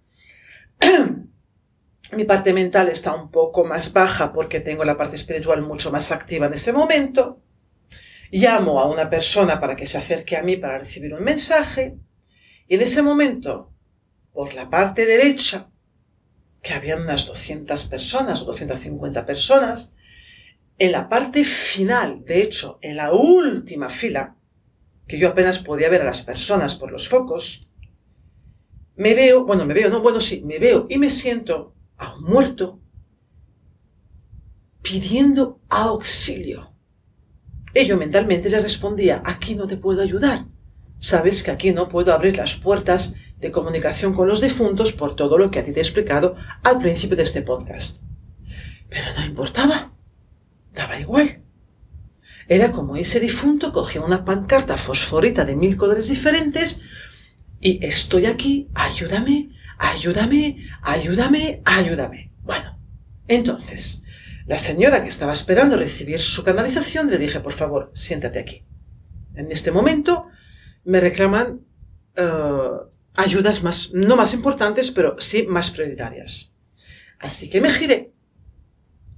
mi 2.13 2.25
parte 2.25 2.53
mental 2.53 2.89
está 2.89 3.15
un 3.15 3.31
poco 3.31 3.65
más 3.65 3.93
baja 3.93 4.33
porque 4.33 4.61
tengo 4.61 4.85
la 4.85 4.97
parte 4.97 5.17
espiritual 5.17 5.63
mucho 5.63 5.91
más 5.91 6.13
activa 6.13 6.47
en 6.47 6.55
ese 6.55 6.73
momento, 6.73 7.43
llamo 8.31 8.81
a 8.81 8.87
una 8.87 9.09
persona 9.11 9.61
para 9.61 9.77
que 9.77 9.87
se 9.87 9.99
acerque 9.99 10.37
a 10.37 10.43
mí 10.43 10.57
para 10.57 10.79
recibir 10.79 11.15
un 11.15 11.25
mensaje, 11.25 11.97
y 12.69 12.77
en 12.77 12.83
ese 12.83 13.03
momento, 13.03 13.73
por 14.33 14.55
la 14.55 14.71
parte 14.71 15.05
derecha, 15.05 15.72
que 16.63 16.73
habían 16.73 17.03
unas 17.03 17.27
200 17.27 17.85
personas 17.87 18.43
o 18.43 18.47
250 18.47 19.27
personas, 19.27 19.93
en 20.79 20.93
la 20.93 21.09
parte 21.09 21.45
final, 21.45 22.25
de 22.25 22.43
hecho, 22.43 22.79
en 22.81 22.97
la 22.97 23.13
última 23.13 23.89
fila, 23.89 24.37
que 25.07 25.19
yo 25.19 25.29
apenas 25.29 25.59
podía 25.59 25.91
ver 25.91 26.03
a 26.03 26.07
las 26.07 26.23
personas 26.23 26.77
por 26.77 26.91
los 26.91 27.09
focos, 27.09 27.69
me 28.97 29.15
veo, 29.15 29.45
bueno, 29.45 29.67
me 29.67 29.75
veo, 29.75 29.91
no, 29.91 30.01
bueno, 30.01 30.21
sí, 30.21 30.43
me 30.45 30.59
veo 30.59 30.87
y 30.89 30.99
me 30.99 31.11
siento 31.11 31.75
a 31.97 32.15
un 32.15 32.25
muerto 32.25 32.81
pidiendo 34.83 35.61
auxilio. 35.69 36.73
Ello 37.75 37.97
mentalmente 37.97 38.51
le 38.51 38.61
respondía, 38.61 39.23
aquí 39.25 39.55
no 39.55 39.67
te 39.67 39.77
puedo 39.77 40.03
ayudar. 40.03 40.47
Sabes 41.03 41.43
que 41.43 41.51
aquí 41.51 41.73
no 41.73 41.89
puedo 41.89 42.15
abrir 42.15 42.37
las 42.37 42.55
puertas 42.55 43.17
de 43.41 43.51
comunicación 43.51 44.15
con 44.15 44.29
los 44.29 44.41
difuntos 44.41 44.93
por 44.93 45.17
todo 45.17 45.37
lo 45.37 45.51
que 45.51 45.59
a 45.59 45.65
ti 45.65 45.73
te 45.73 45.81
he 45.81 45.83
explicado 45.83 46.37
al 46.63 46.79
principio 46.79 47.17
de 47.17 47.25
este 47.25 47.43
podcast. 47.43 48.05
Pero 48.89 49.07
no 49.17 49.25
importaba. 49.25 49.95
Daba 50.73 51.01
igual. 51.01 51.43
Era 52.47 52.71
como 52.71 52.95
ese 52.95 53.19
difunto 53.19 53.73
cogía 53.73 54.01
una 54.01 54.25
pancarta 54.25 54.77
fosforita 54.77 55.45
de 55.45 55.57
mil 55.57 55.77
colores 55.77 56.09
diferentes 56.09 56.81
y 57.61 57.85
estoy 57.85 58.27
aquí, 58.27 58.69
ayúdame, 58.73 59.51
ayúdame, 59.79 60.69
ayúdame, 60.83 61.63
ayúdame. 61.65 62.31
Bueno, 62.43 62.79
entonces, 63.27 64.05
la 64.47 64.61
señora 64.61 65.03
que 65.03 65.09
estaba 65.09 65.33
esperando 65.33 65.77
recibir 65.77 66.21
su 66.21 66.45
canalización 66.45 67.11
le 67.11 67.19
dije, 67.19 67.41
por 67.41 67.55
favor, 67.55 67.91
siéntate 67.93 68.39
aquí. 68.39 68.65
En 69.35 69.51
este 69.51 69.73
momento 69.73 70.29
me 70.85 71.01
reclaman 71.01 71.61
eh, 72.17 72.71
ayudas 73.17 73.63
más, 73.63 73.93
no 73.93 74.17
más 74.17 74.35
importantes, 74.35 74.91
pero 74.91 75.17
sí 75.19 75.47
más 75.47 75.71
prioritarias. 75.71 76.55
Así 77.19 77.49
que 77.49 77.61
me 77.61 77.73
giré, 77.73 78.13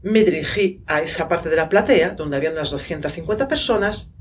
me 0.03 0.25
dirigí 0.25 0.83
a 0.87 1.01
esa 1.01 1.29
parte 1.29 1.49
de 1.49 1.57
la 1.57 1.69
platea, 1.69 2.11
donde 2.11 2.37
había 2.37 2.51
unas 2.51 2.71
250 2.71 3.49
personas, 3.49 4.15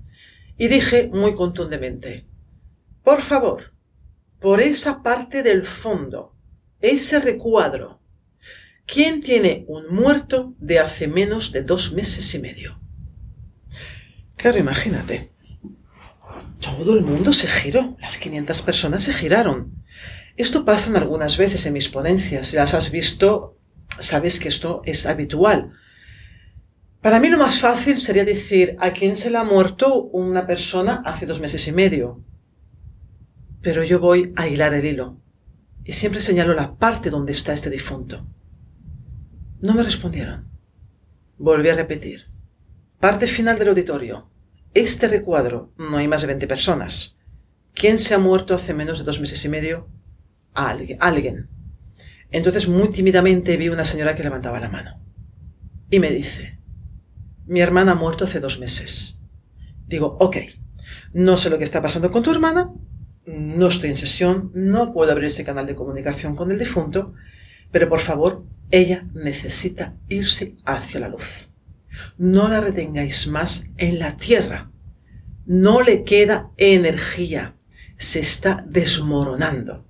y 0.58 0.68
dije 0.68 1.10
muy 1.14 1.36
contundentemente, 1.36 2.26
por 3.04 3.22
favor, 3.22 3.74
por 4.40 4.62
esa 4.62 5.04
parte 5.04 5.44
del 5.44 5.66
fondo, 5.66 6.36
ese 6.80 7.20
recuadro, 7.20 8.04
¿Quién 8.86 9.22
tiene 9.22 9.66
un 9.68 9.88
muerto 9.94 10.56
de 10.60 10.80
hace 10.80 11.08
menos 11.08 11.52
de 11.52 11.64
dos 11.64 11.94
meses 11.94 12.34
y 12.36 12.40
medio? 12.40 12.80
Claro, 14.36 14.60
imagínate. 14.60 15.32
Todo 16.64 16.96
el 16.96 17.04
mundo 17.04 17.34
se 17.34 17.48
giró, 17.48 17.98
las 18.00 18.18
500 18.18 18.62
personas 18.62 19.04
se 19.04 19.14
giraron. 19.14 19.84
Esto 20.38 20.64
pasa 20.64 20.98
algunas 20.98 21.38
veces 21.38 21.66
en 21.66 21.74
mis 21.74 21.90
ponencias, 21.90 22.48
si 22.48 22.56
las 22.56 22.74
has 22.74 22.90
visto, 22.90 23.58
sabes 24.00 24.40
que 24.40 24.48
esto 24.48 24.82
es 24.86 25.06
habitual. 25.06 25.74
Para 27.02 27.20
mí 27.20 27.28
lo 27.28 27.38
más 27.38 27.60
fácil 27.60 28.00
sería 28.00 28.24
decir 28.24 28.78
a 28.80 28.92
quién 28.92 29.18
se 29.18 29.30
le 29.30 29.38
ha 29.38 29.44
muerto 29.44 30.04
una 30.04 30.48
persona 30.48 31.04
hace 31.06 31.26
dos 31.26 31.42
meses 31.42 31.68
y 31.68 31.74
medio. 31.74 32.24
Pero 33.62 33.84
yo 33.84 34.00
voy 34.00 34.32
a 34.38 34.48
hilar 34.48 34.74
el 34.74 34.86
hilo 34.86 35.18
y 35.84 35.92
siempre 35.92 36.22
señalo 36.22 36.54
la 36.54 36.78
parte 36.78 37.10
donde 37.10 37.34
está 37.34 37.52
este 37.54 37.70
difunto. 37.70 38.26
No 39.60 39.74
me 39.74 39.84
respondieron. 39.84 40.48
Volví 41.38 41.68
a 41.70 41.76
repetir. 41.76 42.28
Parte 43.00 43.28
final 43.28 43.60
del 43.60 43.70
auditorio. 43.70 44.30
Este 44.74 45.08
recuadro 45.08 45.72
no 45.78 45.98
hay 45.98 46.08
más 46.08 46.22
de 46.22 46.28
20 46.28 46.48
personas. 46.48 47.16
¿Quién 47.76 48.00
se 48.00 48.16
ha 48.16 48.20
muerto 48.20 48.56
hace 48.56 48.74
menos 48.74 48.98
de 49.00 49.06
dos 49.06 49.20
meses 49.20 49.44
y 49.46 49.50
medio? 49.50 49.88
Alguien. 50.54 51.50
Entonces 52.32 52.68
muy 52.68 52.90
tímidamente 52.90 53.56
vi 53.58 53.70
una 53.70 53.86
señora 53.86 54.16
que 54.16 54.24
levantaba 54.24 54.60
la 54.60 54.70
mano. 54.70 55.00
Y 55.92 56.00
me 56.00 56.10
dice, 56.10 56.60
mi 57.46 57.62
hermana 57.62 57.92
ha 57.92 57.96
muerto 57.96 58.24
hace 58.24 58.40
dos 58.40 58.60
meses. 58.60 59.20
Digo, 59.86 60.18
ok, 60.20 60.38
no 61.14 61.38
sé 61.38 61.52
lo 61.52 61.60
que 61.60 61.64
está 61.64 61.82
pasando 61.82 62.10
con 62.12 62.24
tu 62.24 62.32
hermana, 62.32 62.74
no 63.28 63.68
estoy 63.68 63.92
en 63.92 63.96
sesión, 63.96 64.52
no 64.56 64.92
puedo 64.92 65.12
abrir 65.12 65.28
ese 65.28 65.44
canal 65.44 65.68
de 65.68 65.76
comunicación 65.76 66.36
con 66.36 66.52
el 66.52 66.58
difunto, 66.58 67.14
pero 67.72 67.90
por 67.90 68.00
favor, 68.00 68.46
ella 68.72 69.08
necesita 69.14 69.96
irse 70.10 70.56
hacia 70.66 71.00
la 71.00 71.10
luz. 71.10 71.53
No 72.18 72.48
la 72.48 72.60
retengáis 72.60 73.28
más 73.28 73.68
en 73.78 74.00
la 74.00 74.18
tierra. 74.18 74.72
No 75.46 75.82
le 75.82 76.04
queda 76.04 76.52
energía. 76.58 77.56
Se 77.98 78.20
está 78.20 78.66
desmoronando. 78.68 79.86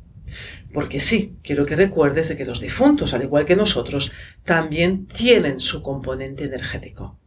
Porque 0.73 0.99
sí, 0.99 1.37
quiero 1.43 1.65
que 1.65 1.75
recuerdes 1.75 2.29
de 2.29 2.37
que 2.37 2.45
los 2.45 2.59
difuntos, 2.59 3.13
al 3.13 3.23
igual 3.23 3.45
que 3.45 3.55
nosotros, 3.55 4.11
también 4.43 5.05
tienen 5.05 5.59
su 5.59 5.83
componente 5.83 6.45
energético. 6.45 7.19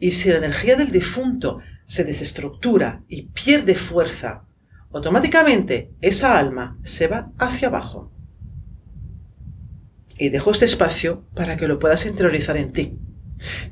Y 0.00 0.12
si 0.12 0.30
la 0.30 0.38
energía 0.38 0.74
del 0.76 0.90
difunto 0.90 1.60
se 1.86 2.04
desestructura 2.04 3.04
y 3.08 3.22
pierde 3.22 3.76
fuerza, 3.76 4.44
automáticamente 4.92 5.92
esa 6.00 6.38
alma 6.38 6.78
se 6.82 7.06
va 7.06 7.30
hacia 7.38 7.68
abajo 7.68 8.12
y 10.18 10.28
dejo 10.28 10.52
este 10.52 10.66
espacio 10.66 11.24
para 11.34 11.56
que 11.56 11.66
lo 11.66 11.78
puedas 11.78 12.06
interiorizar 12.06 12.56
en 12.56 12.72
ti. 12.72 12.98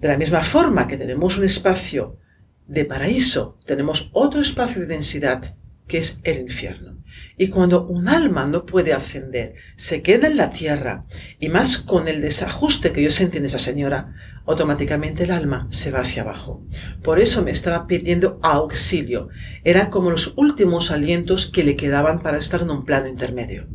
De 0.00 0.08
la 0.08 0.18
misma 0.18 0.42
forma 0.42 0.86
que 0.86 0.96
tenemos 0.96 1.38
un 1.38 1.44
espacio 1.44 2.18
de 2.66 2.84
paraíso, 2.84 3.58
tenemos 3.66 4.10
otro 4.12 4.40
espacio 4.40 4.80
de 4.80 4.88
densidad 4.88 5.56
que 5.86 5.98
es 5.98 6.20
el 6.22 6.38
infierno. 6.38 7.00
Y 7.36 7.48
cuando 7.48 7.86
un 7.86 8.08
alma 8.08 8.46
no 8.46 8.64
puede 8.64 8.92
ascender, 8.92 9.54
se 9.76 10.02
queda 10.02 10.28
en 10.28 10.36
la 10.36 10.50
tierra, 10.50 11.06
y 11.40 11.48
más 11.48 11.78
con 11.78 12.06
el 12.06 12.20
desajuste 12.22 12.92
que 12.92 13.02
yo 13.02 13.10
sentí 13.10 13.38
en 13.38 13.46
esa 13.46 13.58
señora, 13.58 14.14
automáticamente 14.46 15.24
el 15.24 15.32
alma 15.32 15.66
se 15.70 15.90
va 15.90 16.00
hacia 16.00 16.22
abajo. 16.22 16.64
Por 17.02 17.18
eso 17.18 17.42
me 17.42 17.50
estaba 17.50 17.86
pidiendo 17.86 18.38
auxilio. 18.42 19.28
Eran 19.64 19.90
como 19.90 20.10
los 20.10 20.34
últimos 20.36 20.92
alientos 20.92 21.50
que 21.50 21.64
le 21.64 21.76
quedaban 21.76 22.22
para 22.22 22.38
estar 22.38 22.62
en 22.62 22.70
un 22.70 22.84
plano 22.84 23.08
intermedio. 23.08 23.68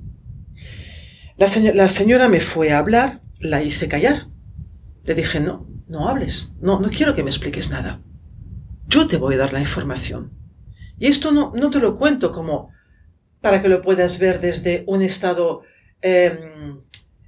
La, 1.38 1.90
señora 1.90 2.30
me 2.30 2.40
fue 2.40 2.72
a 2.72 2.78
hablar, 2.78 3.22
la 3.40 3.62
hice 3.62 3.90
callar. 3.90 4.30
Le 5.04 5.16
dije, 5.16 5.42
no, 5.42 5.68
no 5.88 6.08
hables, 6.08 6.56
no, 6.60 6.80
no 6.80 6.90
quiero 6.90 7.16
que 7.16 7.24
me 7.24 7.30
expliques 7.30 7.70
nada. 7.70 8.02
Yo 8.88 9.08
te 9.08 9.18
voy 9.18 9.36
a 9.36 9.40
dar 9.40 9.54
la 9.54 9.60
información. 9.60 10.32
Y 10.98 11.08
esto 11.08 11.32
no, 11.32 11.52
no 11.56 11.70
te 11.70 11.80
lo 11.80 11.98
cuento 11.98 12.32
como 12.32 12.72
para 13.42 13.62
que 13.62 13.70
lo 13.70 13.82
puedas 13.82 14.18
ver 14.20 14.40
desde 14.40 14.84
un 14.88 15.02
estado 15.02 15.64
em, 16.02 16.82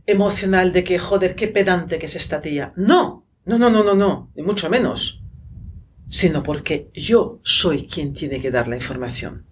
emocional 0.05 0.73
de 0.73 0.83
que, 0.83 0.97
joder, 0.97 1.35
qué 1.35 1.47
pedante 1.47 1.99
que 1.99 2.05
es 2.07 2.15
esta 2.15 2.41
tía. 2.41 2.73
No, 2.75 3.25
no, 3.45 3.57
no, 3.57 3.69
no, 3.69 3.83
no, 3.83 3.93
no, 3.93 4.31
ni 4.35 4.43
mucho 4.43 4.69
menos. 4.69 5.21
Sino 6.07 6.41
porque 6.41 6.89
yo 6.93 7.39
soy 7.43 7.87
quien 7.87 8.13
tiene 8.13 8.41
que 8.41 8.51
dar 8.51 8.67
la 8.67 8.77
información. 8.77 9.45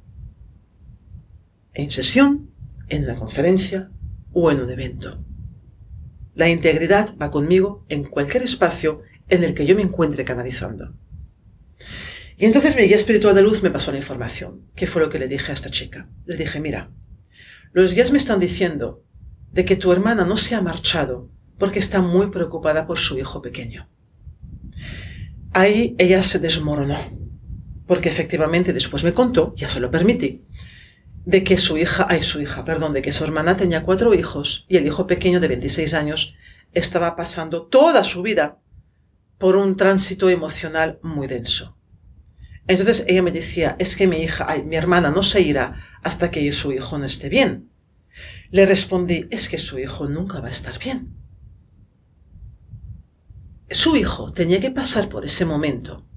En 1.74 1.91
sesión, 1.91 2.50
en 2.88 3.06
la 3.06 3.15
conferencia, 3.15 3.91
o 4.34 4.52
en 4.52 4.62
un 4.62 4.70
evento. 4.70 5.18
La 6.36 6.50
integridad 6.50 7.15
va 7.19 7.32
conmigo 7.32 7.86
en 7.89 8.04
cualquier 8.04 8.43
espacio 8.43 9.02
en 9.30 9.43
el 9.43 9.54
que 9.54 9.65
yo 9.65 9.76
me 9.76 9.82
encuentre 9.82 10.26
canalizando. 10.26 10.93
Y 12.38 12.45
entonces 12.45 12.76
mi 12.76 12.84
guía 12.84 12.98
espiritual 12.98 13.34
de 13.34 13.41
luz 13.41 13.63
me 13.63 13.71
pasó 13.71 13.91
la 13.91 13.98
información. 13.98 14.67
¿Qué 14.76 14.86
fue 14.86 15.02
lo 15.02 15.10
que 15.10 15.19
le 15.19 15.30
dije 15.30 15.52
a 15.52 15.54
esta 15.54 15.71
chica? 15.71 16.10
Le 16.26 16.36
dije, 16.36 16.60
mira, 16.60 16.91
los 17.71 17.93
guías 17.93 18.12
me 18.12 18.17
están 18.17 18.39
diciendo 18.39 19.04
de 19.52 19.63
que 19.63 19.78
tu 19.78 19.91
hermana 19.93 20.26
no 20.26 20.36
se 20.36 20.56
ha 20.56 20.62
marchado 20.62 21.32
porque 21.58 21.80
está 21.80 22.02
muy 22.02 22.30
preocupada 22.30 22.86
por 22.86 23.00
su 23.00 23.17
hijo 23.17 23.41
pequeño. 23.41 23.89
Ahí 25.54 25.95
ella 25.98 26.21
se 26.24 26.39
desmoronó, 26.39 26.98
porque 27.88 28.10
efectivamente 28.10 28.74
después 28.74 29.06
me 29.06 29.13
contó, 29.13 29.56
ya 29.56 29.69
se 29.69 29.80
lo 29.80 29.89
permití, 29.89 30.43
de 31.26 31.44
que 31.44 31.58
su 31.58 31.78
hija, 31.78 32.06
ay, 32.08 32.24
su 32.24 32.40
hija, 32.40 32.64
perdón, 32.64 32.94
de 32.94 33.02
que 33.02 33.12
su 33.12 33.24
hermana 33.24 33.58
tenía 33.58 33.84
cuatro 33.84 34.14
hijos 34.14 34.66
y 34.70 34.78
el 34.78 34.86
hijo 34.86 35.08
pequeño 35.08 35.40
de 35.40 35.48
26 35.48 35.94
años 35.96 36.36
estaba 36.74 37.16
pasando 37.16 37.64
toda 37.64 38.04
su 38.04 38.22
vida 38.22 38.60
por 39.38 39.56
un 39.56 39.76
tránsito 39.76 40.30
emocional 40.30 41.00
muy 41.02 41.28
denso. 41.28 41.78
Entonces 42.68 43.06
ella 43.08 43.24
me 43.24 43.32
decía, 43.32 43.76
es 43.80 43.96
que 43.96 44.08
mi 44.08 44.18
hija, 44.18 44.46
ay, 44.48 44.64
mi 44.64 44.76
hermana 44.76 45.12
no 45.12 45.24
se 45.24 45.42
irá 45.42 45.76
hasta 46.04 46.32
que 46.32 46.52
su 46.52 46.72
hijo 46.72 46.98
no 46.98 47.06
esté 47.06 47.30
bien. 47.30 47.70
Le 48.52 48.66
respondí, 48.66 49.28
es 49.30 49.50
que 49.50 49.58
su 49.58 49.80
hijo 49.80 50.08
nunca 50.08 50.40
va 50.40 50.48
a 50.48 50.52
estar 50.52 50.80
bien. 50.80 51.16
Su 53.70 53.96
hijo 53.96 54.32
tenía 54.32 54.60
que 54.60 54.72
pasar 54.72 55.10
por 55.10 55.26
ese 55.26 55.46
momento 55.46 56.08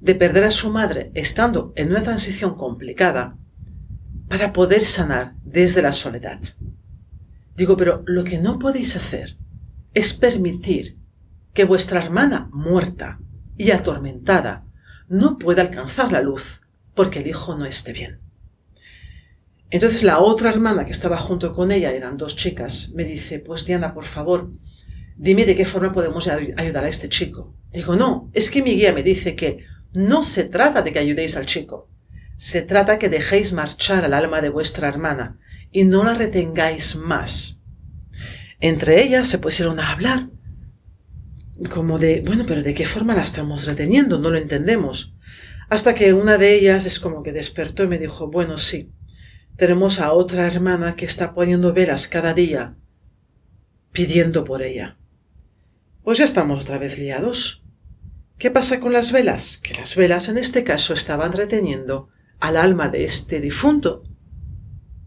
de 0.00 0.14
perder 0.14 0.44
a 0.44 0.50
su 0.50 0.70
madre 0.70 1.10
estando 1.14 1.72
en 1.76 1.90
una 1.90 2.02
transición 2.02 2.56
complicada 2.56 3.36
para 4.28 4.52
poder 4.52 4.84
sanar 4.84 5.34
desde 5.42 5.82
la 5.82 5.92
soledad. 5.92 6.40
Digo, 7.56 7.76
pero 7.76 8.02
lo 8.06 8.24
que 8.24 8.38
no 8.38 8.58
podéis 8.58 8.94
hacer 8.96 9.36
es 9.94 10.14
permitir 10.14 10.96
que 11.54 11.64
vuestra 11.64 12.04
hermana 12.04 12.48
muerta 12.52 13.18
y 13.56 13.72
atormentada 13.72 14.64
no 15.08 15.38
pueda 15.38 15.62
alcanzar 15.62 16.12
la 16.12 16.20
luz 16.20 16.60
porque 16.94 17.20
el 17.20 17.26
hijo 17.26 17.56
no 17.56 17.64
esté 17.64 17.92
bien. 17.92 18.20
Entonces 19.70 20.02
la 20.02 20.20
otra 20.20 20.50
hermana 20.50 20.86
que 20.86 20.92
estaba 20.92 21.18
junto 21.18 21.52
con 21.52 21.72
ella, 21.72 21.92
eran 21.92 22.16
dos 22.16 22.36
chicas, 22.36 22.92
me 22.94 23.04
dice, 23.04 23.38
pues 23.38 23.66
Diana, 23.66 23.92
por 23.92 24.06
favor, 24.06 24.50
dime 25.16 25.44
de 25.44 25.56
qué 25.56 25.64
forma 25.64 25.92
podemos 25.92 26.28
ayudar 26.28 26.84
a 26.84 26.88
este 26.88 27.08
chico. 27.08 27.54
Digo, 27.72 27.96
no, 27.96 28.30
es 28.32 28.50
que 28.50 28.62
mi 28.62 28.74
guía 28.74 28.94
me 28.94 29.02
dice 29.02 29.36
que 29.36 29.64
no 29.94 30.24
se 30.24 30.44
trata 30.44 30.82
de 30.82 30.92
que 30.92 30.98
ayudéis 30.98 31.36
al 31.36 31.46
chico, 31.46 31.88
se 32.38 32.62
trata 32.62 33.00
que 33.00 33.08
dejéis 33.08 33.52
marchar 33.52 34.04
al 34.04 34.14
alma 34.14 34.40
de 34.40 34.48
vuestra 34.48 34.88
hermana 34.88 35.38
y 35.72 35.84
no 35.84 36.04
la 36.04 36.14
retengáis 36.14 36.94
más. 36.94 37.60
Entre 38.60 39.02
ellas 39.02 39.26
se 39.26 39.38
pusieron 39.38 39.80
a 39.80 39.90
hablar, 39.90 40.30
como 41.68 41.98
de, 41.98 42.22
bueno, 42.24 42.44
pero 42.46 42.62
¿de 42.62 42.74
qué 42.74 42.86
forma 42.86 43.16
la 43.16 43.24
estamos 43.24 43.66
reteniendo? 43.66 44.20
No 44.20 44.30
lo 44.30 44.38
entendemos. 44.38 45.16
Hasta 45.68 45.96
que 45.96 46.12
una 46.12 46.38
de 46.38 46.54
ellas 46.54 46.84
es 46.84 47.00
como 47.00 47.24
que 47.24 47.32
despertó 47.32 47.82
y 47.82 47.88
me 47.88 47.98
dijo, 47.98 48.30
bueno, 48.30 48.56
sí, 48.56 48.92
tenemos 49.56 49.98
a 49.98 50.12
otra 50.12 50.46
hermana 50.46 50.94
que 50.94 51.06
está 51.06 51.34
poniendo 51.34 51.72
velas 51.72 52.06
cada 52.06 52.34
día 52.34 52.76
pidiendo 53.90 54.44
por 54.44 54.62
ella. 54.62 54.96
Pues 56.04 56.18
ya 56.18 56.24
estamos 56.24 56.62
otra 56.62 56.78
vez 56.78 57.00
liados. 57.00 57.64
¿Qué 58.38 58.52
pasa 58.52 58.78
con 58.78 58.92
las 58.92 59.10
velas? 59.10 59.56
Que 59.60 59.74
las 59.74 59.96
velas 59.96 60.28
en 60.28 60.38
este 60.38 60.62
caso 60.62 60.94
estaban 60.94 61.32
reteniendo 61.32 62.10
al 62.40 62.56
alma 62.56 62.88
de 62.88 63.04
este 63.04 63.40
difunto 63.40 64.04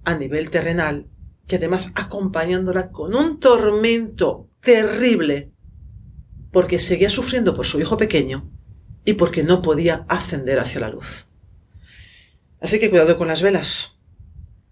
a 0.04 0.16
nivel 0.16 0.50
terrenal 0.50 1.08
y 1.48 1.56
además 1.56 1.92
acompañándola 1.96 2.92
con 2.92 3.16
un 3.16 3.40
tormento 3.40 4.50
terrible 4.62 5.52
porque 6.52 6.80
seguía 6.80 7.10
sufriendo 7.10 7.56
por 7.56 7.66
su 7.66 7.80
hijo 7.80 7.98
pequeño 7.98 8.50
y 9.06 9.14
porque 9.14 9.44
no 9.44 9.62
podía 9.62 10.06
ascender 10.08 10.60
hacia 10.60 10.82
la 10.82 10.90
luz. 10.90 11.28
Así 12.60 12.80
que 12.80 12.90
cuidado 12.90 13.18
con 13.18 13.28
las 13.28 13.42
velas 13.42 13.98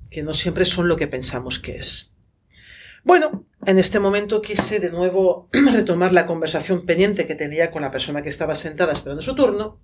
que 0.09 0.23
no 0.23 0.33
siempre 0.33 0.65
son 0.65 0.87
lo 0.87 0.95
que 0.95 1.07
pensamos 1.07 1.59
que 1.59 1.77
es. 1.77 2.13
Bueno, 3.03 3.45
en 3.65 3.79
este 3.79 3.99
momento 3.99 4.41
quise 4.41 4.79
de 4.79 4.91
nuevo 4.91 5.49
retomar 5.53 6.11
la 6.11 6.25
conversación 6.25 6.85
pendiente 6.85 7.27
que 7.27 7.35
tenía 7.35 7.71
con 7.71 7.81
la 7.81 7.91
persona 7.91 8.21
que 8.21 8.29
estaba 8.29 8.55
sentada 8.55 8.93
esperando 8.93 9.21
su 9.21 9.35
turno, 9.35 9.79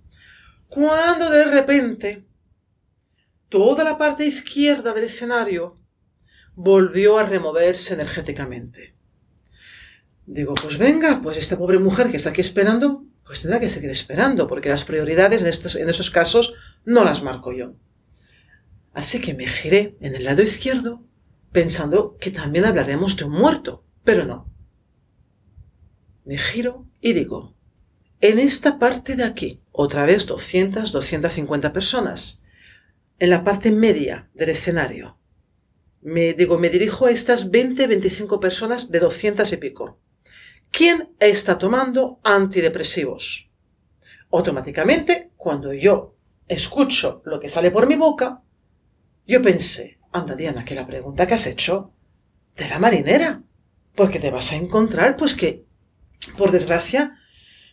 cuando 0.68 1.30
de 1.30 1.44
repente 1.44 2.26
toda 3.48 3.84
la 3.84 3.98
parte 3.98 4.26
izquierda 4.26 4.92
del 4.92 5.04
escenario 5.04 5.78
volvió 6.54 7.18
a 7.18 7.24
removerse 7.24 7.94
energéticamente. 7.94 8.96
Digo, 10.26 10.54
pues 10.54 10.78
venga, 10.78 11.20
pues 11.22 11.36
esta 11.36 11.56
pobre 11.56 11.78
mujer 11.78 12.10
que 12.10 12.16
está 12.16 12.30
aquí 12.30 12.40
esperando, 12.40 13.04
pues 13.24 13.42
tendrá 13.42 13.60
que 13.60 13.68
seguir 13.68 13.90
esperando, 13.90 14.46
porque 14.46 14.68
las 14.68 14.84
prioridades 14.84 15.42
en, 15.42 15.48
estos, 15.48 15.76
en 15.76 15.88
esos 15.88 16.10
casos 16.10 16.54
no 16.84 17.04
las 17.04 17.22
marco 17.22 17.52
yo. 17.52 17.74
Así 18.92 19.20
que 19.20 19.34
me 19.34 19.46
giré 19.46 19.96
en 20.00 20.16
el 20.16 20.24
lado 20.24 20.42
izquierdo 20.42 21.04
pensando 21.52 22.16
que 22.18 22.30
también 22.30 22.64
hablaremos 22.64 23.16
de 23.16 23.24
un 23.24 23.32
muerto, 23.32 23.84
pero 24.04 24.24
no. 24.24 24.50
Me 26.24 26.38
giro 26.38 26.86
y 27.00 27.12
digo, 27.12 27.54
en 28.20 28.38
esta 28.38 28.78
parte 28.78 29.14
de 29.14 29.24
aquí, 29.24 29.62
otra 29.70 30.06
vez 30.06 30.26
200, 30.26 30.90
250 30.90 31.72
personas, 31.72 32.42
en 33.18 33.30
la 33.30 33.44
parte 33.44 33.70
media 33.70 34.28
del 34.34 34.50
escenario, 34.50 35.18
me 36.02 36.34
digo, 36.34 36.58
me 36.58 36.70
dirijo 36.70 37.06
a 37.06 37.10
estas 37.10 37.50
20, 37.50 37.86
25 37.86 38.38
personas 38.38 38.90
de 38.90 39.00
200 39.00 39.52
y 39.52 39.56
pico. 39.56 39.98
¿Quién 40.70 41.10
está 41.18 41.58
tomando 41.58 42.20
antidepresivos? 42.22 43.50
Automáticamente, 44.30 45.30
cuando 45.36 45.72
yo 45.72 46.16
escucho 46.48 47.22
lo 47.24 47.40
que 47.40 47.48
sale 47.48 47.70
por 47.70 47.86
mi 47.86 47.96
boca, 47.96 48.42
yo 49.26 49.42
pensé, 49.42 49.98
anda 50.12 50.34
Diana, 50.34 50.64
que 50.64 50.74
la 50.74 50.86
pregunta 50.86 51.26
que 51.26 51.34
has 51.34 51.46
hecho 51.46 51.92
de 52.56 52.68
la 52.68 52.78
marinera, 52.78 53.42
porque 53.94 54.20
te 54.20 54.30
vas 54.30 54.52
a 54.52 54.56
encontrar, 54.56 55.16
pues 55.16 55.34
que, 55.34 55.64
por 56.36 56.52
desgracia, 56.52 57.18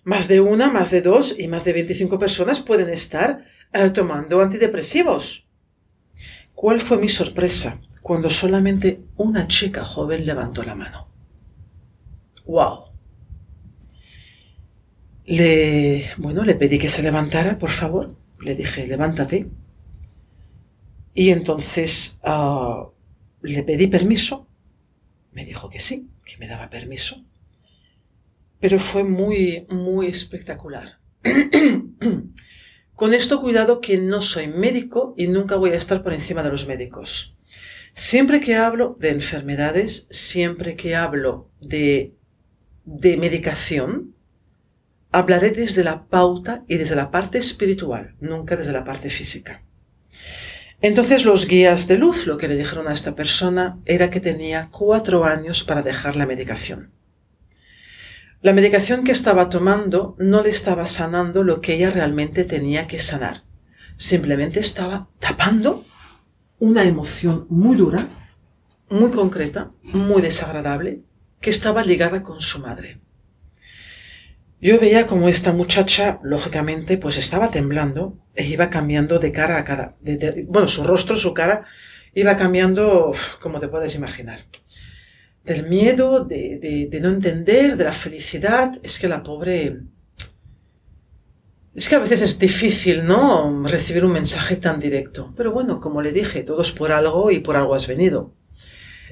más 0.04 0.28
de 0.28 0.42
una, 0.42 0.72
más 0.72 0.92
de 0.92 1.02
dos 1.02 1.38
y 1.38 1.48
más 1.48 1.66
de 1.66 1.74
25 1.74 2.18
personas 2.18 2.62
pueden 2.62 2.90
estar 2.90 3.46
eh, 3.74 3.90
tomando 3.90 4.42
antidepresivos. 4.42 5.48
¿Cuál 6.54 6.82
fue 6.82 6.98
mi 6.98 7.10
sorpresa 7.10 7.82
cuando 8.02 8.30
solamente 8.30 9.02
una 9.18 9.48
chica 9.48 9.84
joven 9.84 10.26
levantó 10.26 10.64
la 10.64 10.76
mano? 10.76 11.08
¡Wow! 12.46 12.86
Le, 15.26 16.10
bueno, 16.18 16.44
le 16.44 16.56
pedí 16.56 16.78
que 16.78 16.90
se 16.90 17.02
levantara, 17.02 17.58
por 17.58 17.72
favor. 17.72 18.16
Le 18.40 18.56
dije, 18.56 18.86
levántate. 18.88 19.50
Y 21.16 21.30
entonces 21.30 22.20
ah, 22.24 22.90
le 23.42 23.64
pedí 23.64 23.88
permiso. 23.88 24.48
Me 25.32 25.46
dijo 25.46 25.70
que 25.70 25.80
sí, 25.80 26.10
que 26.26 26.38
me 26.38 26.48
daba 26.48 26.70
permiso. 26.70 27.24
Pero 28.60 28.80
fue 28.80 29.04
muy, 29.04 29.66
muy 29.70 30.08
espectacular. 30.08 31.00
Con 32.96 33.14
esto 33.14 33.42
cuidado 33.42 33.82
que 33.82 33.98
no 33.98 34.22
soy 34.22 34.48
médico 34.48 35.16
y 35.18 35.28
nunca 35.28 35.56
voy 35.56 35.72
a 35.72 35.78
estar 35.78 36.04
por 36.04 36.14
encima 36.14 36.44
de 36.44 36.50
los 36.50 36.68
médicos. 36.68 37.36
Siempre 37.96 38.40
que 38.40 38.56
hablo 38.56 38.98
de 39.00 39.10
enfermedades, 39.10 40.08
siempre 40.10 40.76
que 40.76 40.96
hablo 40.96 41.50
de, 41.60 42.14
de 42.86 43.18
medicación, 43.18 44.16
hablaré 45.12 45.52
desde 45.52 45.84
la 45.84 46.06
pauta 46.06 46.64
y 46.68 46.78
desde 46.78 46.96
la 46.96 47.12
parte 47.12 47.38
espiritual, 47.38 48.16
nunca 48.20 48.56
desde 48.58 48.74
la 48.74 48.84
parte 48.84 49.10
física. 49.10 49.64
Entonces 50.82 51.24
los 51.24 51.48
guías 51.48 51.88
de 51.88 51.98
luz 51.98 52.28
lo 52.28 52.38
que 52.38 52.48
le 52.48 52.58
dijeron 52.58 52.88
a 52.88 52.94
esta 52.94 53.16
persona 53.16 53.80
era 53.86 54.10
que 54.10 54.20
tenía 54.20 54.70
cuatro 54.72 55.24
años 55.24 55.64
para 55.64 55.82
dejar 55.82 56.16
la 56.16 56.26
medicación. 56.26 56.92
La 58.44 58.52
medicación 58.52 59.06
que 59.06 59.14
estaba 59.14 59.50
tomando 59.50 60.18
no 60.20 60.44
le 60.44 60.50
estaba 60.50 60.86
sanando 60.86 61.46
lo 61.46 61.62
que 61.62 61.76
ella 61.76 61.92
realmente 61.92 62.44
tenía 62.44 62.88
que 62.88 63.00
sanar. 63.00 63.44
Simplemente 63.96 64.60
estaba 64.60 65.08
tapando 65.20 65.86
una 66.60 66.84
emoción 66.84 67.48
muy 67.48 67.78
dura, 67.78 68.06
muy 68.90 69.12
concreta, 69.12 69.72
muy 69.82 70.22
desagradable, 70.22 71.04
que 71.40 71.52
estaba 71.52 71.86
ligada 71.86 72.22
con 72.22 72.42
su 72.42 72.60
madre. 72.60 73.00
Yo 74.60 74.78
veía 74.78 75.08
como 75.08 75.30
esta 75.30 75.54
muchacha, 75.54 76.20
lógicamente, 76.22 76.98
pues 76.98 77.18
estaba 77.18 77.48
temblando 77.48 78.18
e 78.36 78.46
iba 78.46 78.70
cambiando 78.70 79.20
de 79.20 79.32
cara 79.32 79.58
a 79.58 79.64
cara. 79.64 79.96
bueno, 80.48 80.68
su 80.68 80.84
rostro, 80.84 81.16
su 81.16 81.34
cara, 81.34 81.64
iba 82.14 82.36
cambiando, 82.36 83.14
como 83.40 83.62
te 83.62 83.70
puedes 83.70 83.96
imaginar. 83.96 84.42
Del 85.44 85.68
miedo, 85.68 86.24
de, 86.24 86.88
de 86.90 87.00
no 87.00 87.10
entender, 87.10 87.78
de 87.78 87.84
la 87.84 87.94
felicidad. 87.94 88.74
Es 88.84 89.00
que 89.00 89.08
la 89.08 89.24
pobre... 89.24 89.82
Es 91.76 91.90
que 91.90 91.96
a 91.96 92.00
veces 92.00 92.22
es 92.22 92.38
difícil, 92.38 93.04
¿no? 93.06 93.64
Recibir 93.68 94.06
un 94.06 94.12
mensaje 94.12 94.58
tan 94.58 94.80
directo. 94.80 95.34
Pero 95.36 95.52
bueno, 95.52 95.80
como 95.82 96.02
le 96.02 96.12
dije, 96.12 96.44
todo 96.44 96.62
es 96.62 96.72
por 96.72 96.92
algo 96.92 97.32
y 97.32 97.40
por 97.40 97.56
algo 97.56 97.74
has 97.74 97.88
venido. 97.88 98.36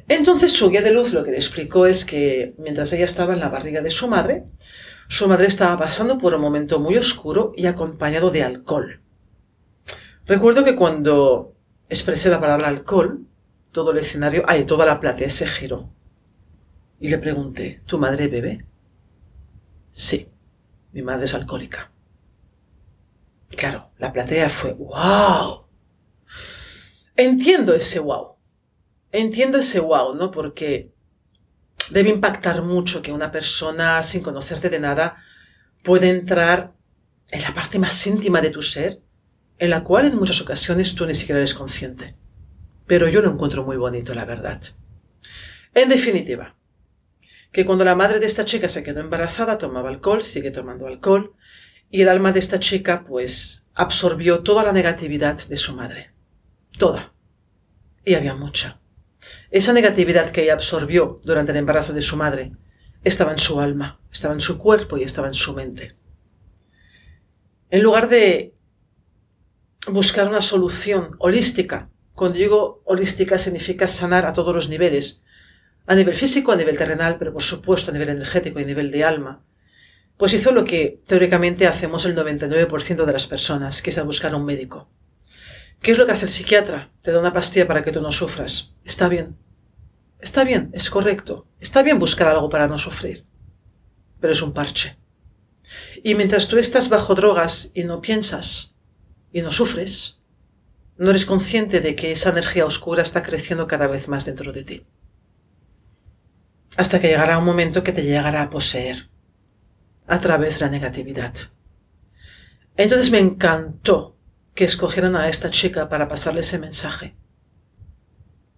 Entonces 0.07 0.53
su 0.53 0.69
guía 0.69 0.81
de 0.81 0.93
luz 0.93 1.13
lo 1.13 1.23
que 1.23 1.31
le 1.31 1.37
explicó 1.37 1.85
es 1.85 2.05
que 2.05 2.53
mientras 2.57 2.91
ella 2.93 3.05
estaba 3.05 3.33
en 3.33 3.39
la 3.39 3.49
barriga 3.49 3.81
de 3.81 3.91
su 3.91 4.07
madre, 4.07 4.45
su 5.07 5.27
madre 5.27 5.47
estaba 5.47 5.77
pasando 5.77 6.17
por 6.17 6.33
un 6.33 6.41
momento 6.41 6.79
muy 6.79 6.97
oscuro 6.97 7.53
y 7.55 7.65
acompañado 7.65 8.29
de 8.29 8.43
alcohol. 8.43 9.01
Recuerdo 10.25 10.63
que 10.63 10.75
cuando 10.75 11.55
expresé 11.89 12.29
la 12.29 12.39
palabra 12.39 12.67
alcohol, 12.67 13.25
todo 13.71 13.91
el 13.91 13.99
escenario, 13.99 14.43
ay, 14.47 14.65
toda 14.65 14.85
la 14.85 14.99
platea 14.99 15.29
se 15.29 15.47
giró. 15.47 15.89
Y 17.01 17.09
le 17.09 17.17
pregunté, 17.17 17.81
¿tu 17.87 17.97
madre 17.97 18.27
bebe? 18.27 18.63
Sí, 19.91 20.29
mi 20.93 21.01
madre 21.01 21.25
es 21.25 21.33
alcohólica. 21.33 21.91
Claro, 23.49 23.89
la 23.97 24.13
platea 24.13 24.49
fue, 24.49 24.73
wow. 24.73 25.65
Entiendo 27.15 27.73
ese 27.73 27.97
wow. 27.97 28.35
Entiendo 29.11 29.57
ese 29.57 29.79
wow, 29.79 30.13
¿no? 30.13 30.29
Porque 30.29 30.93
debe 31.89 32.09
impactar 32.09 32.61
mucho 32.61 33.01
que 33.01 33.11
una 33.11 33.31
persona 33.31 34.03
sin 34.03 34.21
conocerte 34.21 34.69
de 34.69 34.79
nada 34.79 35.17
puede 35.83 36.11
entrar 36.11 36.75
en 37.29 37.41
la 37.41 37.55
parte 37.55 37.79
más 37.79 38.05
íntima 38.05 38.41
de 38.41 38.51
tu 38.51 38.61
ser, 38.61 39.01
en 39.57 39.71
la 39.71 39.83
cual 39.83 40.05
en 40.05 40.19
muchas 40.19 40.39
ocasiones 40.39 40.93
tú 40.93 41.07
ni 41.07 41.15
siquiera 41.15 41.39
eres 41.39 41.55
consciente. 41.55 42.15
Pero 42.85 43.09
yo 43.09 43.23
lo 43.23 43.31
encuentro 43.31 43.63
muy 43.63 43.77
bonito, 43.77 44.13
la 44.13 44.25
verdad. 44.25 44.61
En 45.73 45.89
definitiva, 45.89 46.55
que 47.51 47.65
cuando 47.65 47.83
la 47.83 47.95
madre 47.95 48.19
de 48.19 48.27
esta 48.27 48.45
chica 48.45 48.69
se 48.69 48.83
quedó 48.83 49.01
embarazada 49.01 49.57
tomaba 49.57 49.89
alcohol, 49.89 50.23
sigue 50.23 50.51
tomando 50.51 50.87
alcohol, 50.87 51.35
y 51.89 52.01
el 52.01 52.09
alma 52.09 52.31
de 52.31 52.39
esta 52.39 52.59
chica 52.59 53.03
pues 53.05 53.65
absorbió 53.73 54.39
toda 54.39 54.63
la 54.63 54.71
negatividad 54.71 55.37
de 55.47 55.57
su 55.57 55.75
madre. 55.75 56.11
Toda. 56.77 57.13
Y 58.05 58.15
había 58.15 58.35
mucha. 58.35 58.79
Esa 59.49 59.73
negatividad 59.73 60.31
que 60.31 60.43
ella 60.43 60.53
absorbió 60.53 61.19
durante 61.23 61.51
el 61.51 61.57
embarazo 61.57 61.93
de 61.93 62.01
su 62.01 62.17
madre 62.17 62.53
estaba 63.03 63.31
en 63.31 63.39
su 63.39 63.59
alma, 63.59 63.99
estaba 64.11 64.33
en 64.33 64.41
su 64.41 64.57
cuerpo 64.57 64.97
y 64.97 65.03
estaba 65.03 65.27
en 65.27 65.33
su 65.33 65.53
mente. 65.53 65.95
En 67.69 67.81
lugar 67.81 68.09
de 68.09 68.55
buscar 69.87 70.27
una 70.27 70.41
solución 70.41 71.15
holística, 71.19 71.89
cuando 72.13 72.37
digo 72.37 72.81
holística 72.85 73.39
significa 73.39 73.87
sanar 73.87 74.25
a 74.25 74.33
todos 74.33 74.55
los 74.55 74.69
niveles, 74.69 75.23
a 75.91 75.95
nivel 75.95 76.15
físico, 76.15 76.53
a 76.53 76.55
nivel 76.55 76.77
terrenal, 76.77 77.17
pero 77.19 77.33
por 77.33 77.43
supuesto 77.43 77.91
a 77.91 77.93
nivel 77.93 78.07
energético 78.07 78.57
y 78.57 78.63
a 78.63 78.65
nivel 78.65 78.91
de 78.91 79.03
alma, 79.03 79.43
pues 80.15 80.33
hizo 80.33 80.53
lo 80.53 80.63
que 80.63 81.01
teóricamente 81.05 81.67
hacemos 81.67 82.05
el 82.05 82.15
99% 82.15 83.03
de 83.03 83.11
las 83.11 83.27
personas, 83.27 83.81
que 83.81 83.89
es 83.89 83.97
a 83.97 84.03
buscar 84.03 84.31
a 84.31 84.37
un 84.37 84.45
médico. 84.45 84.89
¿Qué 85.81 85.91
es 85.91 85.97
lo 85.97 86.05
que 86.05 86.13
hace 86.13 86.23
el 86.23 86.31
psiquiatra? 86.31 86.93
Te 87.01 87.11
da 87.11 87.19
una 87.19 87.33
pastilla 87.33 87.67
para 87.67 87.83
que 87.83 87.91
tú 87.91 88.01
no 88.01 88.13
sufras. 88.13 88.73
Está 88.85 89.09
bien. 89.09 89.35
Está 90.21 90.45
bien, 90.45 90.69
es 90.71 90.89
correcto. 90.89 91.45
Está 91.59 91.83
bien 91.83 91.99
buscar 91.99 92.29
algo 92.29 92.49
para 92.49 92.69
no 92.69 92.79
sufrir. 92.79 93.25
Pero 94.21 94.31
es 94.31 94.41
un 94.41 94.53
parche. 94.53 94.97
Y 96.03 96.15
mientras 96.15 96.47
tú 96.47 96.57
estás 96.57 96.87
bajo 96.87 97.15
drogas 97.15 97.69
y 97.73 97.83
no 97.83 97.99
piensas 97.99 98.75
y 99.33 99.41
no 99.41 99.51
sufres, 99.51 100.21
no 100.95 101.09
eres 101.09 101.25
consciente 101.25 101.81
de 101.81 101.97
que 101.97 102.13
esa 102.13 102.29
energía 102.29 102.65
oscura 102.65 103.03
está 103.03 103.23
creciendo 103.23 103.67
cada 103.67 103.87
vez 103.87 104.07
más 104.07 104.23
dentro 104.23 104.53
de 104.53 104.63
ti. 104.63 104.85
Hasta 106.77 106.99
que 106.99 107.07
llegará 107.07 107.37
un 107.37 107.45
momento 107.45 107.83
que 107.83 107.91
te 107.91 108.03
llegará 108.03 108.43
a 108.43 108.49
poseer 108.49 109.09
a 110.07 110.19
través 110.19 110.59
de 110.59 110.65
la 110.65 110.71
negatividad. 110.71 111.33
Entonces 112.77 113.11
me 113.11 113.19
encantó 113.19 114.17
que 114.53 114.65
escogieran 114.65 115.15
a 115.15 115.29
esta 115.29 115.49
chica 115.49 115.89
para 115.89 116.07
pasarle 116.07 116.41
ese 116.41 116.59
mensaje. 116.59 117.15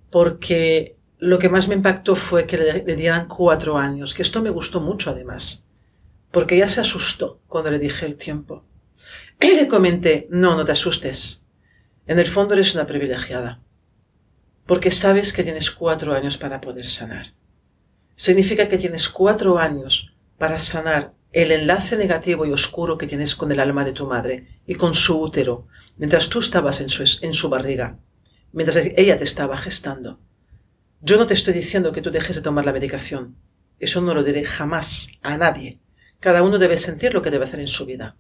Porque 0.10 0.98
lo 1.18 1.40
que 1.40 1.50
más 1.50 1.68
me 1.68 1.76
impactó 1.76 2.16
fue 2.16 2.46
que 2.46 2.58
le, 2.58 2.96
dieran 2.96 3.28
cuatro 3.28 3.78
años, 3.78 4.14
que 4.14 4.22
esto 4.22 4.42
me 4.42 4.50
gustó 4.50 4.82
mucho 4.82 5.10
además, 5.10 5.68
porque 6.32 6.56
ella 6.56 6.68
se 6.68 6.82
asustó 6.82 7.42
cuando 7.48 7.72
le 7.72 7.80
dije 7.80 8.06
el 8.06 8.18
tiempo. 8.18 8.66
Y 9.40 9.56
le 9.56 9.68
comenté, 9.68 10.28
no, 10.30 10.56
no 10.56 10.66
te 10.66 10.72
asustes. 10.72 11.44
En 12.08 12.20
el 12.20 12.28
fondo 12.28 12.54
eres 12.54 12.76
una 12.76 12.86
privilegiada, 12.86 13.62
porque 14.66 14.92
sabes 14.92 15.34
que 15.34 15.44
tienes 15.44 15.72
cuatro 15.72 16.14
años 16.14 16.38
para 16.38 16.62
poder 16.62 16.90
sanar. 16.90 17.34
Significa 18.16 18.70
que 18.70 18.78
tienes 18.78 19.10
cuatro 19.10 19.58
años 19.58 20.14
para 20.38 20.60
sanar 20.60 21.14
el 21.32 21.52
enlace 21.52 21.98
negativo 21.98 22.46
y 22.46 22.52
oscuro 22.52 22.98
que 22.98 23.08
tienes 23.08 23.36
con 23.36 23.52
el 23.52 23.60
alma 23.60 23.84
de 23.84 23.92
tu 23.92 24.08
madre 24.08 24.60
y 24.68 24.76
con 24.76 24.94
su 24.94 25.20
útero, 25.20 25.68
mientras 25.98 26.30
tú 26.30 26.40
estabas 26.40 26.80
en 26.80 26.90
su, 26.90 27.04
en 27.22 27.34
su 27.34 27.50
barriga, 27.50 27.98
mientras 28.52 28.78
ella 28.96 29.18
te 29.18 29.24
estaba 29.24 29.58
gestando. 29.58 30.20
Yo 31.02 31.18
no 31.18 31.28
te 31.28 31.34
estoy 31.34 31.54
diciendo 31.54 31.92
que 31.92 32.02
tú 32.02 32.12
dejes 32.12 32.36
de 32.36 32.42
tomar 32.44 32.66
la 32.66 32.72
medicación. 32.72 33.36
Eso 33.80 34.00
no 34.00 34.14
lo 34.14 34.24
diré 34.24 34.46
jamás 34.46 35.10
a 35.22 35.38
nadie. 35.38 35.80
Cada 36.20 36.44
uno 36.44 36.60
debe 36.60 36.78
sentir 36.78 37.14
lo 37.14 37.22
que 37.22 37.32
debe 37.32 37.46
hacer 37.46 37.60
en 37.60 37.68
su 37.68 37.86
vida. 37.86 38.16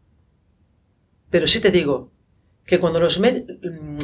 Pero 1.29 1.47
sí 1.47 1.59
te 1.59 1.71
digo 1.71 2.11
que 2.65 2.79
cuando 2.79 2.99
los, 2.99 3.21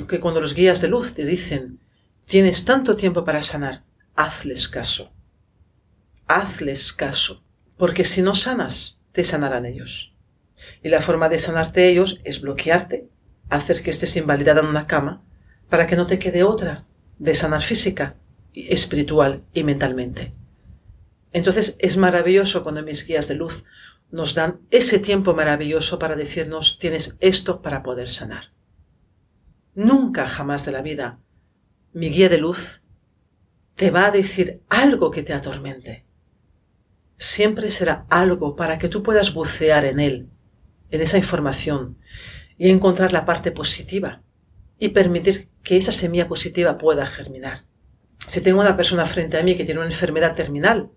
que 0.08 0.20
cuando 0.20 0.40
los 0.40 0.54
guías 0.54 0.82
de 0.82 0.88
luz 0.88 1.14
te 1.14 1.26
dicen 1.26 1.80
tienes 2.26 2.64
tanto 2.64 2.96
tiempo 2.96 3.26
para 3.26 3.42
sanar, 3.42 3.84
hazles 4.16 4.70
caso. 4.70 5.12
Hazles 6.30 6.94
caso. 6.94 7.44
Porque 7.76 8.06
si 8.06 8.22
no 8.22 8.36
sanas, 8.36 9.02
te 9.12 9.24
sanarán 9.24 9.66
ellos. 9.66 10.16
Y 10.84 10.90
la 10.90 11.02
forma 11.02 11.28
de 11.28 11.40
sanarte 11.40 11.90
ellos 11.90 12.22
es 12.24 12.42
bloquearte, 12.42 13.10
hacer 13.50 13.82
que 13.82 13.90
estés 13.90 14.16
invalidada 14.16 14.62
en 14.62 14.68
una 14.68 14.86
cama 14.86 15.24
para 15.70 15.88
que 15.88 15.96
no 15.96 16.06
te 16.06 16.20
quede 16.20 16.44
otra 16.44 16.86
de 17.18 17.34
sanar 17.34 17.64
física, 17.64 18.16
espiritual 18.54 19.44
y 19.54 19.64
mentalmente. 19.64 20.34
Entonces 21.34 21.78
es 21.80 21.98
maravilloso 21.98 22.62
cuando 22.62 22.84
mis 22.84 23.08
guías 23.08 23.28
de 23.28 23.36
luz 23.36 23.66
nos 24.12 24.36
dan 24.36 24.60
ese 24.70 25.00
tiempo 25.00 25.34
maravilloso 25.34 25.98
para 25.98 26.16
decirnos 26.16 26.78
tienes 26.80 27.18
esto 27.22 27.64
para 27.64 27.82
poder 27.82 28.12
sanar. 28.12 28.52
Nunca 29.74 30.28
jamás 30.28 30.64
de 30.66 30.74
la 30.74 30.82
vida 30.82 31.20
mi 31.92 32.10
guía 32.10 32.30
de 32.30 32.38
luz 32.38 32.82
te 33.76 33.90
va 33.90 34.08
a 34.08 34.12
decir 34.12 34.62
algo 34.70 35.10
que 35.10 35.24
te 35.24 35.34
atormente. 35.34 36.09
Siempre 37.22 37.70
será 37.70 38.06
algo 38.10 38.56
para 38.56 38.80
que 38.80 38.88
tú 38.88 39.04
puedas 39.04 39.34
bucear 39.34 39.84
en 39.84 40.00
él, 40.00 40.30
en 40.90 41.02
esa 41.02 41.18
información, 41.18 41.98
y 42.58 42.70
encontrar 42.70 43.12
la 43.12 43.26
parte 43.26 43.52
positiva 43.52 44.24
y 44.80 44.90
permitir 44.90 45.50
que 45.62 45.76
esa 45.76 45.92
semilla 45.92 46.30
positiva 46.30 46.78
pueda 46.78 47.06
germinar. 47.06 47.66
Si 48.26 48.40
tengo 48.40 48.62
una 48.62 48.78
persona 48.78 49.06
frente 49.06 49.38
a 49.38 49.44
mí 49.44 49.58
que 49.58 49.66
tiene 49.66 49.82
una 49.82 49.90
enfermedad 49.90 50.34
terminal, 50.34 50.92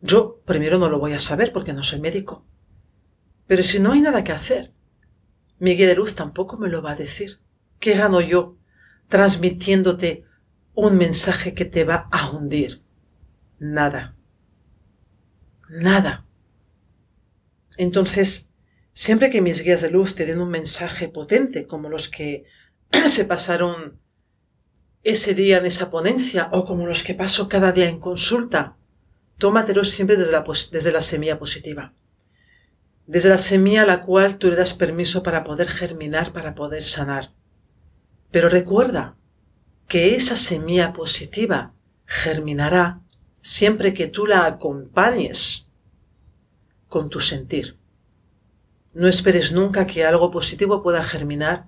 yo 0.00 0.40
primero 0.46 0.78
no 0.78 0.88
lo 0.88 0.98
voy 0.98 1.12
a 1.12 1.18
saber 1.18 1.52
porque 1.52 1.74
no 1.74 1.82
soy 1.82 2.00
médico. 2.00 2.46
Pero 3.46 3.62
si 3.62 3.78
no 3.78 3.92
hay 3.92 4.00
nada 4.00 4.24
que 4.24 4.32
hacer, 4.32 4.72
mi 5.58 5.76
guía 5.76 5.86
de 5.86 5.96
luz 5.96 6.14
tampoco 6.14 6.56
me 6.56 6.70
lo 6.70 6.80
va 6.80 6.92
a 6.92 6.96
decir. 6.96 7.40
¿Qué 7.78 7.92
gano 7.92 8.22
yo 8.22 8.56
transmitiéndote 9.08 10.24
un 10.72 10.96
mensaje 10.96 11.52
que 11.52 11.66
te 11.66 11.84
va 11.84 12.08
a 12.10 12.30
hundir? 12.30 12.82
Nada. 13.58 14.16
Nada. 15.72 16.24
Entonces, 17.76 18.52
Siempre 18.94 19.30
que 19.30 19.40
mis 19.40 19.62
guías 19.62 19.80
de 19.80 19.90
luz 19.90 20.14
te 20.14 20.26
den 20.26 20.40
un 20.40 20.50
mensaje 20.50 21.08
potente 21.08 21.66
como 21.66 21.88
los 21.88 22.08
que 22.08 22.44
se 23.08 23.24
pasaron 23.24 23.98
ese 25.02 25.34
día 25.34 25.58
en 25.58 25.66
esa 25.66 25.90
ponencia 25.90 26.48
o 26.52 26.66
como 26.66 26.86
los 26.86 27.02
que 27.02 27.14
paso 27.14 27.48
cada 27.48 27.72
día 27.72 27.88
en 27.88 27.98
consulta, 27.98 28.76
tómatelos 29.38 29.90
siempre 29.90 30.16
desde 30.16 30.32
la, 30.32 30.44
desde 30.70 30.92
la 30.92 31.00
semilla 31.00 31.38
positiva. 31.38 31.94
Desde 33.06 33.30
la 33.30 33.38
semilla 33.38 33.82
a 33.82 33.86
la 33.86 34.02
cual 34.02 34.38
tú 34.38 34.48
le 34.48 34.56
das 34.56 34.74
permiso 34.74 35.22
para 35.22 35.42
poder 35.42 35.68
germinar, 35.68 36.32
para 36.32 36.54
poder 36.54 36.84
sanar. 36.84 37.32
Pero 38.30 38.48
recuerda 38.48 39.16
que 39.88 40.14
esa 40.14 40.36
semilla 40.36 40.92
positiva 40.92 41.74
germinará 42.06 43.00
siempre 43.42 43.92
que 43.92 44.06
tú 44.06 44.26
la 44.26 44.46
acompañes 44.46 45.66
con 46.88 47.10
tu 47.10 47.20
sentir. 47.20 47.76
No 48.94 49.08
esperes 49.08 49.52
nunca 49.52 49.86
que 49.86 50.04
algo 50.04 50.30
positivo 50.30 50.82
pueda 50.82 51.02
germinar 51.02 51.66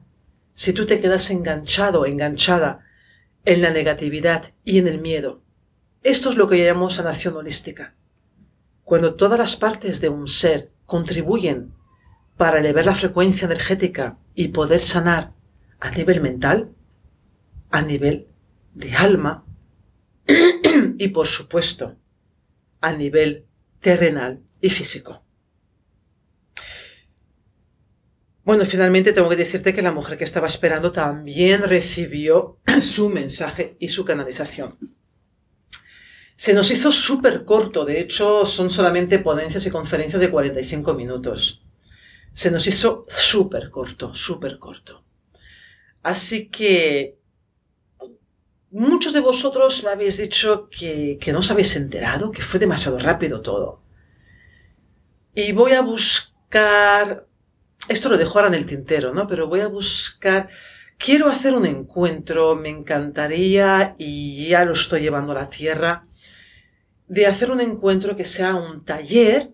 si 0.55 0.73
tú 0.73 0.87
te 0.87 1.01
quedas 1.01 1.31
enganchado 1.31 2.07
enganchada 2.07 2.85
en 3.45 3.61
la 3.61 3.71
negatividad 3.71 4.53
y 4.65 4.79
en 4.79 4.88
el 4.88 5.01
miedo. 5.01 5.42
Esto 6.03 6.31
es 6.31 6.37
lo 6.37 6.48
que 6.48 6.63
llamamos 6.63 6.94
sanación 6.94 7.37
holística. 7.37 7.94
Cuando 8.85 9.15
todas 9.15 9.38
las 9.38 9.57
partes 9.57 10.01
de 10.01 10.11
un 10.11 10.29
ser 10.29 10.71
contribuyen 10.87 11.73
para 12.37 12.59
elevar 12.61 12.87
la 12.87 12.94
frecuencia 12.94 13.46
energética 13.46 14.19
y 14.35 14.48
poder 14.48 14.81
sanar 14.81 15.33
a 15.81 15.90
nivel 15.90 16.21
mental, 16.21 16.71
a 17.71 17.83
nivel 17.83 18.29
de 18.75 18.94
alma 18.94 19.44
y 20.98 21.08
por 21.08 21.27
supuesto 21.27 21.96
a 22.81 22.92
nivel 22.92 23.46
terrenal 23.81 24.42
y 24.60 24.70
físico. 24.70 25.22
Bueno, 28.44 28.66
finalmente 28.66 29.14
tengo 29.14 29.31
que 29.31 29.37
decirte 29.37 29.75
que 29.75 29.81
la 29.81 29.92
mujer 29.92 30.18
que 30.18 30.25
estaba 30.25 30.46
esperando 30.46 30.92
también 30.92 31.62
recibió 31.62 32.58
su 32.83 33.08
mensaje 33.08 33.77
y 33.79 33.88
su 33.88 34.04
canalización. 34.04 34.77
Se 36.37 36.52
nos 36.52 36.70
hizo 36.70 36.92
súper 36.92 37.44
corto, 37.44 37.85
de 37.85 38.00
hecho 38.00 38.44
son 38.44 38.70
solamente 38.70 39.18
ponencias 39.18 39.66
y 39.66 39.70
conferencias 39.70 40.20
de 40.20 40.31
45 40.31 40.92
minutos. 40.92 41.64
Se 42.35 42.50
nos 42.50 42.66
hizo 42.66 43.06
súper 43.08 43.70
corto, 43.70 44.14
súper 44.14 44.58
corto. 44.58 45.04
Así 46.02 46.48
que 46.48 47.16
muchos 48.75 49.12
de 49.12 49.20
vosotros 49.20 49.85
me 49.85 49.90
habéis 49.90 50.18
dicho 50.18 50.68
que, 50.68 51.16
que 51.20 51.33
no 51.33 51.38
os 51.38 51.50
habéis 51.50 51.77
enterado, 51.77 52.33
que 52.33 52.42
fue 52.42 52.58
demasiado 52.58 52.98
rápido 52.98 53.40
todo. 53.40 53.83
Y 55.33 55.52
voy 55.52 55.72
a 55.72 55.81
buscar, 55.81 57.27
esto 57.88 58.08
lo 58.08 58.18
dejo 58.18 58.38
ahora 58.38 58.48
en 58.48 58.54
el 58.54 58.66
tintero, 58.66 59.14
¿no? 59.14 59.29
Pero 59.29 59.46
voy 59.46 59.60
a 59.60 59.68
buscar, 59.68 60.48
quiero 60.98 61.29
hacer 61.29 61.54
un 61.54 61.66
encuentro, 61.66 62.56
me 62.56 62.68
encantaría, 62.68 63.94
y 63.96 64.48
ya 64.48 64.64
lo 64.64 64.72
estoy 64.72 65.02
llevando 65.02 65.31
a 65.33 65.37
la 65.37 65.48
tierra, 65.48 66.06
de 67.06 67.27
hacer 67.27 67.52
un 67.52 67.60
encuentro 67.60 68.16
que 68.16 68.25
sea 68.25 68.56
un 68.56 68.85
taller 68.85 69.52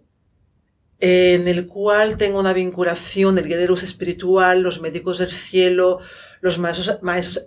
en 0.98 1.46
el 1.46 1.66
cual 1.66 2.16
tengo 2.16 2.40
una 2.40 2.54
vinculación 2.54 3.34
del 3.34 3.48
guía 3.48 3.58
de 3.58 3.66
luz 3.66 3.82
espiritual, 3.82 4.62
los 4.62 4.80
médicos 4.80 5.18
del 5.18 5.30
cielo, 5.30 6.00
los 6.40 6.58
maestros, 6.58 6.98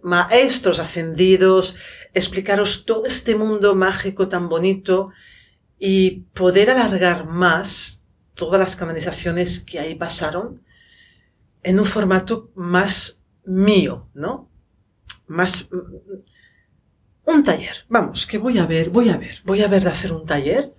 maestros, 0.04 0.80
ascendidos, 0.80 1.76
explicaros 2.14 2.86
todo 2.86 3.06
este 3.06 3.36
mundo 3.36 3.76
mágico 3.76 4.28
tan 4.28 4.50
bonito 4.50 5.12
y 5.80 6.22
poder 6.34 6.70
alargar 6.70 7.26
más 7.26 8.04
todas 8.34 8.60
las 8.60 8.76
canalizaciones 8.76 9.64
que 9.64 9.80
ahí 9.80 9.96
pasaron 9.96 10.62
en 11.64 11.80
un 11.80 11.86
formato 11.86 12.52
más 12.56 13.24
mío, 13.46 14.08
¿no? 14.14 14.50
Más 15.28 15.68
un 17.26 17.44
taller. 17.44 17.86
Vamos, 17.90 18.26
que 18.28 18.38
voy 18.38 18.58
a 18.58 18.66
ver, 18.66 18.90
voy 18.90 19.10
a 19.10 19.18
ver, 19.18 19.40
voy 19.44 19.62
a 19.62 19.68
ver 19.68 19.84
de 19.84 19.90
hacer 19.90 20.12
un 20.12 20.26
taller 20.26 20.74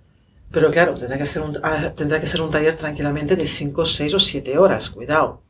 pero 0.55 0.71
claro, 0.71 0.93
tendrá 0.93 1.17
que, 1.17 1.39
un, 1.39 1.59
ah, 1.63 1.91
tendrá 1.93 2.19
que 2.21 2.27
ser 2.27 2.39
un 2.39 2.49
taller 2.49 2.77
tranquilamente 2.77 3.35
de 3.35 3.45
5, 3.45 3.85
6 3.85 4.13
o 4.13 4.19
7 4.21 4.57
horas, 4.57 4.89
cuidado. 4.89 5.43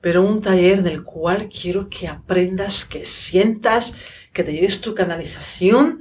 Pero 0.00 0.22
un 0.22 0.40
taller 0.40 0.78
en 0.78 0.86
el 0.86 1.02
cual 1.02 1.48
quiero 1.48 1.88
que 1.88 2.08
aprendas, 2.08 2.84
que 2.84 3.04
sientas, 3.04 3.96
que 4.32 4.44
te 4.44 4.52
lleves 4.52 4.80
tu 4.80 4.94
canalización, 4.94 6.00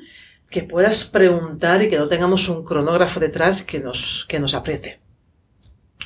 que 0.49 0.63
puedas 0.63 1.05
preguntar 1.05 1.81
y 1.81 1.89
que 1.89 1.97
no 1.97 2.07
tengamos 2.07 2.47
un 2.49 2.63
cronógrafo 2.63 3.19
detrás 3.19 3.63
que 3.63 3.79
nos, 3.79 4.25
que 4.29 4.39
nos 4.39 4.53
apriete. 4.53 4.99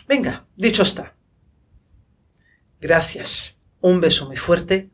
Venga, 0.08 0.46
dicho 0.56 0.84
está. 0.84 1.14
Gracias. 2.80 3.58
Un 3.80 4.00
beso 4.00 4.28
muy 4.28 4.38
fuerte 4.38 4.90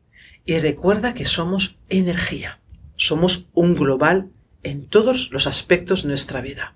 y 0.46 0.60
recuerda 0.60 1.14
que 1.14 1.26
somos 1.26 1.78
energía. 1.90 2.60
Somos 2.96 3.48
un 3.54 3.76
global 3.76 4.30
en 4.64 4.86
todos 4.86 5.30
los 5.32 5.48
aspectos 5.48 6.04
de 6.04 6.10
nuestra 6.10 6.42
vida. 6.42 6.76